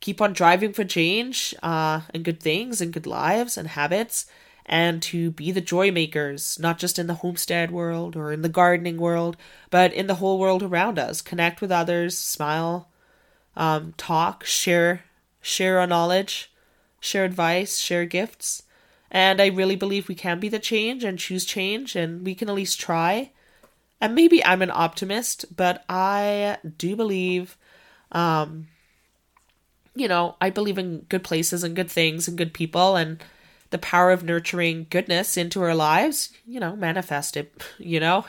keep 0.00 0.20
on 0.20 0.34
driving 0.34 0.74
for 0.74 0.84
change, 0.84 1.54
uh, 1.62 2.02
and 2.12 2.22
good 2.22 2.40
things, 2.40 2.82
and 2.82 2.92
good 2.92 3.06
lives, 3.06 3.56
and 3.56 3.68
habits, 3.68 4.26
and 4.66 5.02
to 5.04 5.30
be 5.30 5.50
the 5.50 5.62
joy 5.62 5.90
makers, 5.90 6.58
not 6.58 6.78
just 6.78 6.98
in 6.98 7.06
the 7.06 7.14
homestead 7.14 7.70
world 7.70 8.14
or 8.14 8.30
in 8.30 8.42
the 8.42 8.48
gardening 8.50 8.98
world, 8.98 9.38
but 9.70 9.92
in 9.92 10.08
the 10.08 10.16
whole 10.16 10.38
world 10.38 10.62
around 10.62 10.98
us. 10.98 11.22
Connect 11.22 11.62
with 11.62 11.72
others, 11.72 12.16
smile, 12.16 12.90
um, 13.56 13.94
talk, 13.96 14.44
share, 14.44 15.04
share 15.40 15.78
our 15.80 15.86
knowledge, 15.86 16.51
share 17.02 17.24
advice, 17.24 17.78
share 17.78 18.06
gifts. 18.06 18.62
And 19.10 19.42
I 19.42 19.48
really 19.48 19.76
believe 19.76 20.08
we 20.08 20.14
can 20.14 20.40
be 20.40 20.48
the 20.48 20.58
change 20.58 21.04
and 21.04 21.18
choose 21.18 21.44
change, 21.44 21.94
and 21.94 22.24
we 22.24 22.34
can 22.34 22.48
at 22.48 22.54
least 22.54 22.80
try. 22.80 23.32
And 24.00 24.14
maybe 24.14 24.42
I'm 24.42 24.62
an 24.62 24.70
optimist, 24.72 25.54
but 25.54 25.84
I 25.88 26.56
do 26.78 26.96
believe, 26.96 27.58
um, 28.12 28.68
you 29.94 30.08
know, 30.08 30.36
I 30.40 30.48
believe 30.48 30.78
in 30.78 31.00
good 31.10 31.22
places 31.22 31.62
and 31.62 31.76
good 31.76 31.90
things 31.90 32.26
and 32.26 32.38
good 32.38 32.54
people, 32.54 32.96
and 32.96 33.22
the 33.68 33.78
power 33.78 34.12
of 34.12 34.24
nurturing 34.24 34.86
goodness 34.88 35.36
into 35.36 35.60
our 35.60 35.74
lives, 35.74 36.30
you 36.46 36.60
know, 36.60 36.74
manifest 36.74 37.36
it, 37.36 37.52
you 37.78 38.00
know? 38.00 38.24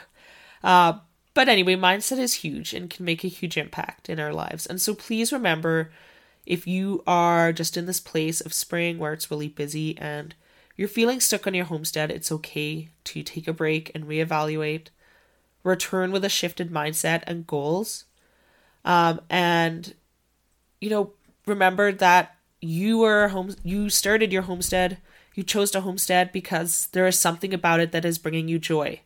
Uh, 0.64 1.00
but 1.34 1.48
anyway, 1.48 1.76
mindset 1.76 2.20
is 2.20 2.34
huge 2.34 2.74
and 2.74 2.90
can 2.90 3.06
make 3.06 3.24
a 3.24 3.30
huge 3.30 3.58
impact 3.58 4.10
in 4.10 4.20
our 4.20 4.34
lives. 4.34 4.66
And 4.66 4.82
so 4.82 4.94
please 4.94 5.32
remember 5.32 5.92
if 6.46 6.68
you 6.68 7.04
are 7.08 7.54
just 7.54 7.78
in 7.78 7.86
this 7.86 8.00
place 8.00 8.42
of 8.42 8.54
spring 8.54 8.98
where 8.98 9.14
it's 9.14 9.32
really 9.32 9.48
busy 9.48 9.98
and 9.98 10.36
you're 10.76 10.88
feeling 10.88 11.20
stuck 11.20 11.48
on 11.48 11.54
your 11.54 11.66
homestead, 11.66 12.12
it's 12.12 12.32
okay 12.32 12.90
to 13.06 13.24
take 13.24 13.48
a 13.48 13.54
break 13.54 13.92
and 13.94 14.06
reevaluate, 14.06 14.88
return 15.64 16.12
with 16.12 16.26
a 16.26 16.30
shifted 16.30 16.72
mindset 16.72 17.24
and 17.28 17.48
goals. 17.48 18.06
Um, 18.84 19.22
and, 19.30 19.94
you 20.82 20.90
know, 20.90 21.14
remember 21.46 21.92
that 21.92 22.36
you 22.60 23.00
were 23.00 23.30
home, 23.30 23.56
you 23.64 23.90
started 23.90 24.34
your 24.34 24.44
homestead 24.44 24.98
you 25.34 25.44
chose 25.44 25.72
to 25.72 25.82
homestead 25.82 26.32
because 26.32 26.88
there 26.92 27.08
is 27.08 27.20
something 27.20 27.54
about 27.54 27.80
it 27.80 27.92
that 27.92 28.06
is 28.06 28.18
bringing 28.18 28.48
you 28.48 28.60
joy. 28.60 29.02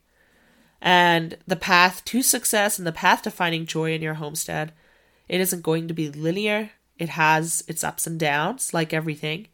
And 0.81 1.37
the 1.47 1.55
path 1.55 2.03
to 2.05 2.21
success 2.21 2.77
and 2.77 2.85
the 2.85 2.91
path 2.91 3.21
to 3.23 3.31
finding 3.31 3.65
joy 3.65 3.93
in 3.93 4.01
your 4.01 4.15
homestead, 4.15 4.73
it 5.27 5.41
isn't 5.41 5.63
going 5.63 5.87
to 5.87 5.93
be 5.93 6.09
linear. 6.09 6.71
It 6.99 7.09
has 7.09 7.63
its 7.67 7.83
ups 7.83 8.07
and 8.07 8.19
downs, 8.19 8.73
like 8.73 8.93
everything. 8.93 9.47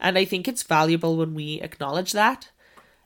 And 0.00 0.16
I 0.16 0.24
think 0.24 0.46
it's 0.46 0.62
valuable 0.62 1.16
when 1.16 1.34
we 1.34 1.60
acknowledge 1.60 2.12
that. 2.12 2.50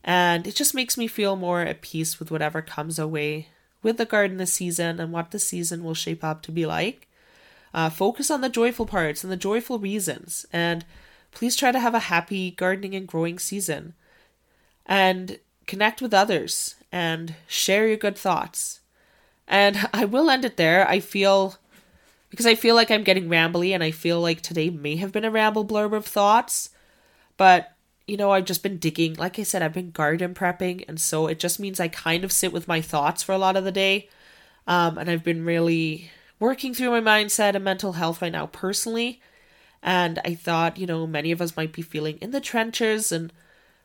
And 0.05 0.47
it 0.47 0.55
just 0.55 0.75
makes 0.75 0.99
me 0.99 1.07
feel 1.07 1.37
more 1.37 1.61
at 1.61 1.81
peace 1.81 2.19
with 2.19 2.31
whatever 2.31 2.61
comes 2.61 2.99
away 2.99 3.49
with 3.83 3.97
the 3.97 4.05
garden 4.05 4.37
this 4.37 4.53
season 4.53 5.01
and 5.01 5.13
what 5.13 5.31
the 5.31 5.39
season 5.39 5.85
will 5.85 5.95
shape 5.95 6.23
up 6.23 6.43
to 6.43 6.53
be 6.53 6.67
like. 6.67 7.09
Uh, 7.73 7.89
focus 7.89 8.31
on 8.31 8.41
the 8.41 8.49
joyful 8.49 8.85
parts 8.85 9.25
and 9.25 9.33
the 9.33 9.37
joyful 9.37 9.79
reasons. 9.79 10.45
And 10.53 10.85
Please 11.33 11.57
try 11.57 11.73
to 11.73 11.81
have 11.81 11.95
a 11.95 12.01
happy 12.01 12.51
gardening 12.53 12.95
and 12.95 13.09
growing 13.09 13.39
season 13.39 13.95
and 14.87 15.39
connect 15.67 16.01
with 16.01 16.15
others 16.15 16.77
and 16.93 17.35
share 17.49 17.89
your 17.89 17.97
good 17.97 18.17
thoughts. 18.17 18.81
And 19.49 19.89
I 19.93 20.05
will 20.05 20.31
end 20.31 20.45
it 20.45 20.57
there. 20.57 20.89
I 20.89 21.01
feel 21.01 21.57
because 22.33 22.47
I 22.47 22.55
feel 22.55 22.75
like 22.75 22.91
I'm 22.91 23.05
getting 23.05 23.29
rambly 23.29 23.75
and 23.75 23.85
I 23.85 23.91
feel 23.91 24.19
like 24.19 24.41
today 24.41 24.71
may 24.71 24.97
have 24.97 25.13
been 25.13 25.27
a 25.27 25.31
ramble 25.31 25.67
blurb 25.67 25.95
of 25.95 26.07
thoughts, 26.07 26.71
but 27.37 27.77
you 28.07 28.17
know, 28.17 28.31
I've 28.31 28.47
just 28.47 28.63
been 28.63 28.79
digging. 28.79 29.15
Like 29.15 29.39
I 29.39 29.43
said, 29.43 29.63
I've 29.63 29.75
been 29.75 29.91
garden 29.91 30.33
prepping, 30.33 30.85
and 30.89 30.99
so 30.99 31.27
it 31.27 31.39
just 31.39 31.61
means 31.61 31.79
I 31.79 31.89
kind 31.89 32.25
of 32.25 32.33
sit 32.33 32.51
with 32.51 32.67
my 32.67 32.81
thoughts 32.81 33.23
for 33.23 33.33
a 33.33 33.39
lot 33.39 33.55
of 33.55 33.65
the 33.65 33.71
day. 33.71 34.09
Um, 34.67 34.97
and 34.97 35.11
I've 35.11 35.23
been 35.23 35.45
really 35.45 36.11
working 36.41 36.73
through 36.73 36.91
my 36.91 37.01
mindset 37.01 37.55
and 37.55 37.63
mental 37.63 37.93
health 37.93 38.23
right 38.23 38.33
now 38.33 38.47
personally. 38.47 39.21
And 39.83 40.19
I 40.25 40.35
thought, 40.35 40.79
you 40.79 40.87
know, 40.87 41.07
many 41.07 41.33
of 41.33 41.43
us 41.43 41.57
might 41.57 41.73
be 41.73 41.83
feeling 41.83 42.17
in 42.23 42.31
the 42.31 42.41
trenches 42.41 43.13
and 43.13 43.31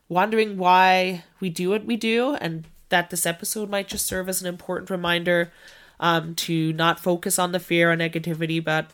wondering 0.08 0.56
why 0.56 1.24
we 1.38 1.50
do 1.50 1.68
what 1.68 1.84
we 1.84 1.96
do, 1.96 2.34
and 2.36 2.64
that 2.88 3.10
this 3.10 3.26
episode 3.26 3.68
might 3.68 3.88
just 3.88 4.06
serve 4.06 4.28
as 4.28 4.40
an 4.40 4.48
important 4.48 4.88
reminder 4.88 5.52
um, 6.00 6.34
to 6.34 6.72
not 6.72 7.00
focus 7.00 7.38
on 7.38 7.52
the 7.52 7.60
fear 7.60 7.92
or 7.92 7.96
negativity, 7.96 8.62
but 8.62 8.90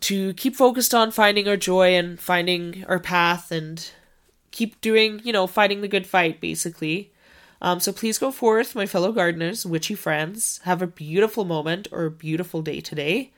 to 0.00 0.34
keep 0.34 0.54
focused 0.54 0.94
on 0.94 1.10
finding 1.10 1.48
our 1.48 1.56
joy 1.56 1.94
and 1.94 2.20
finding 2.20 2.84
our 2.88 2.98
path 2.98 3.50
and 3.50 3.90
keep 4.50 4.80
doing, 4.80 5.20
you 5.24 5.32
know, 5.32 5.46
fighting 5.46 5.80
the 5.80 5.88
good 5.88 6.06
fight, 6.06 6.40
basically. 6.40 7.10
Um, 7.62 7.80
so 7.80 7.92
please 7.92 8.18
go 8.18 8.30
forth, 8.30 8.74
my 8.74 8.84
fellow 8.84 9.12
gardeners, 9.12 9.64
witchy 9.64 9.94
friends. 9.94 10.60
Have 10.64 10.82
a 10.82 10.86
beautiful 10.86 11.44
moment 11.44 11.88
or 11.90 12.04
a 12.04 12.10
beautiful 12.10 12.60
day 12.60 12.80
today. 12.80 13.32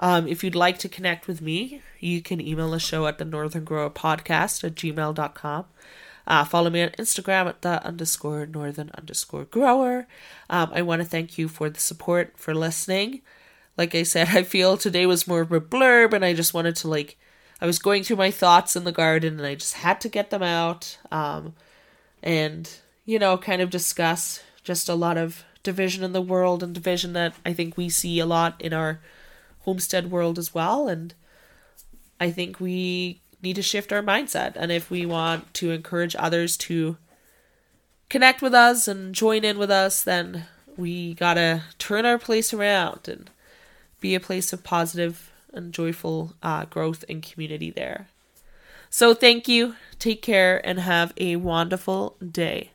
Um, 0.00 0.26
if 0.26 0.42
you'd 0.42 0.54
like 0.54 0.78
to 0.78 0.88
connect 0.88 1.28
with 1.28 1.40
me, 1.40 1.82
you 2.00 2.22
can 2.22 2.40
email 2.40 2.70
the 2.70 2.80
show 2.80 3.06
at 3.06 3.18
the 3.18 3.24
Northern 3.24 3.64
Grower 3.64 3.90
Podcast 3.90 4.64
at 4.64 4.74
gmail.com. 4.74 5.66
Uh, 6.30 6.44
follow 6.44 6.70
me 6.70 6.80
on 6.80 6.90
Instagram 6.90 7.48
at 7.48 7.62
the 7.62 7.84
underscore 7.84 8.46
northern 8.46 8.88
underscore 8.96 9.46
grower. 9.46 10.06
Um, 10.48 10.70
I 10.72 10.80
want 10.80 11.02
to 11.02 11.08
thank 11.08 11.36
you 11.36 11.48
for 11.48 11.68
the 11.68 11.80
support, 11.80 12.34
for 12.36 12.54
listening. 12.54 13.22
Like 13.76 13.96
I 13.96 14.04
said, 14.04 14.28
I 14.32 14.44
feel 14.44 14.76
today 14.76 15.06
was 15.06 15.26
more 15.26 15.40
of 15.40 15.50
a 15.50 15.60
blurb, 15.60 16.12
and 16.12 16.24
I 16.24 16.32
just 16.32 16.54
wanted 16.54 16.76
to, 16.76 16.88
like, 16.88 17.18
I 17.60 17.66
was 17.66 17.80
going 17.80 18.04
through 18.04 18.18
my 18.18 18.30
thoughts 18.30 18.76
in 18.76 18.84
the 18.84 18.92
garden, 18.92 19.38
and 19.38 19.46
I 19.46 19.56
just 19.56 19.74
had 19.74 20.00
to 20.02 20.08
get 20.08 20.30
them 20.30 20.44
out. 20.44 20.98
Um, 21.10 21.54
and, 22.22 22.78
you 23.04 23.18
know, 23.18 23.36
kind 23.36 23.60
of 23.60 23.68
discuss 23.68 24.40
just 24.62 24.88
a 24.88 24.94
lot 24.94 25.18
of 25.18 25.42
division 25.64 26.04
in 26.04 26.12
the 26.12 26.22
world 26.22 26.62
and 26.62 26.72
division 26.72 27.12
that 27.14 27.34
I 27.44 27.52
think 27.52 27.76
we 27.76 27.88
see 27.88 28.20
a 28.20 28.24
lot 28.24 28.54
in 28.60 28.72
our 28.72 29.00
homestead 29.62 30.12
world 30.12 30.38
as 30.38 30.54
well. 30.54 30.86
And 30.86 31.12
I 32.20 32.30
think 32.30 32.60
we 32.60 33.20
need 33.42 33.56
to 33.56 33.62
shift 33.62 33.92
our 33.92 34.02
mindset. 34.02 34.52
And 34.56 34.70
if 34.70 34.90
we 34.90 35.06
want 35.06 35.52
to 35.54 35.70
encourage 35.70 36.16
others 36.18 36.56
to 36.58 36.96
connect 38.08 38.42
with 38.42 38.54
us 38.54 38.88
and 38.88 39.14
join 39.14 39.44
in 39.44 39.58
with 39.58 39.70
us, 39.70 40.02
then 40.02 40.46
we 40.76 41.14
gotta 41.14 41.64
turn 41.78 42.06
our 42.06 42.18
place 42.18 42.52
around 42.52 43.08
and 43.08 43.30
be 44.00 44.14
a 44.14 44.20
place 44.20 44.52
of 44.52 44.64
positive 44.64 45.30
and 45.52 45.72
joyful 45.72 46.34
uh, 46.42 46.64
growth 46.64 47.04
and 47.08 47.22
community 47.22 47.70
there. 47.70 48.08
So, 48.88 49.14
thank 49.14 49.46
you, 49.46 49.76
take 50.00 50.20
care, 50.20 50.64
and 50.66 50.80
have 50.80 51.12
a 51.16 51.36
wonderful 51.36 52.16
day. 52.20 52.70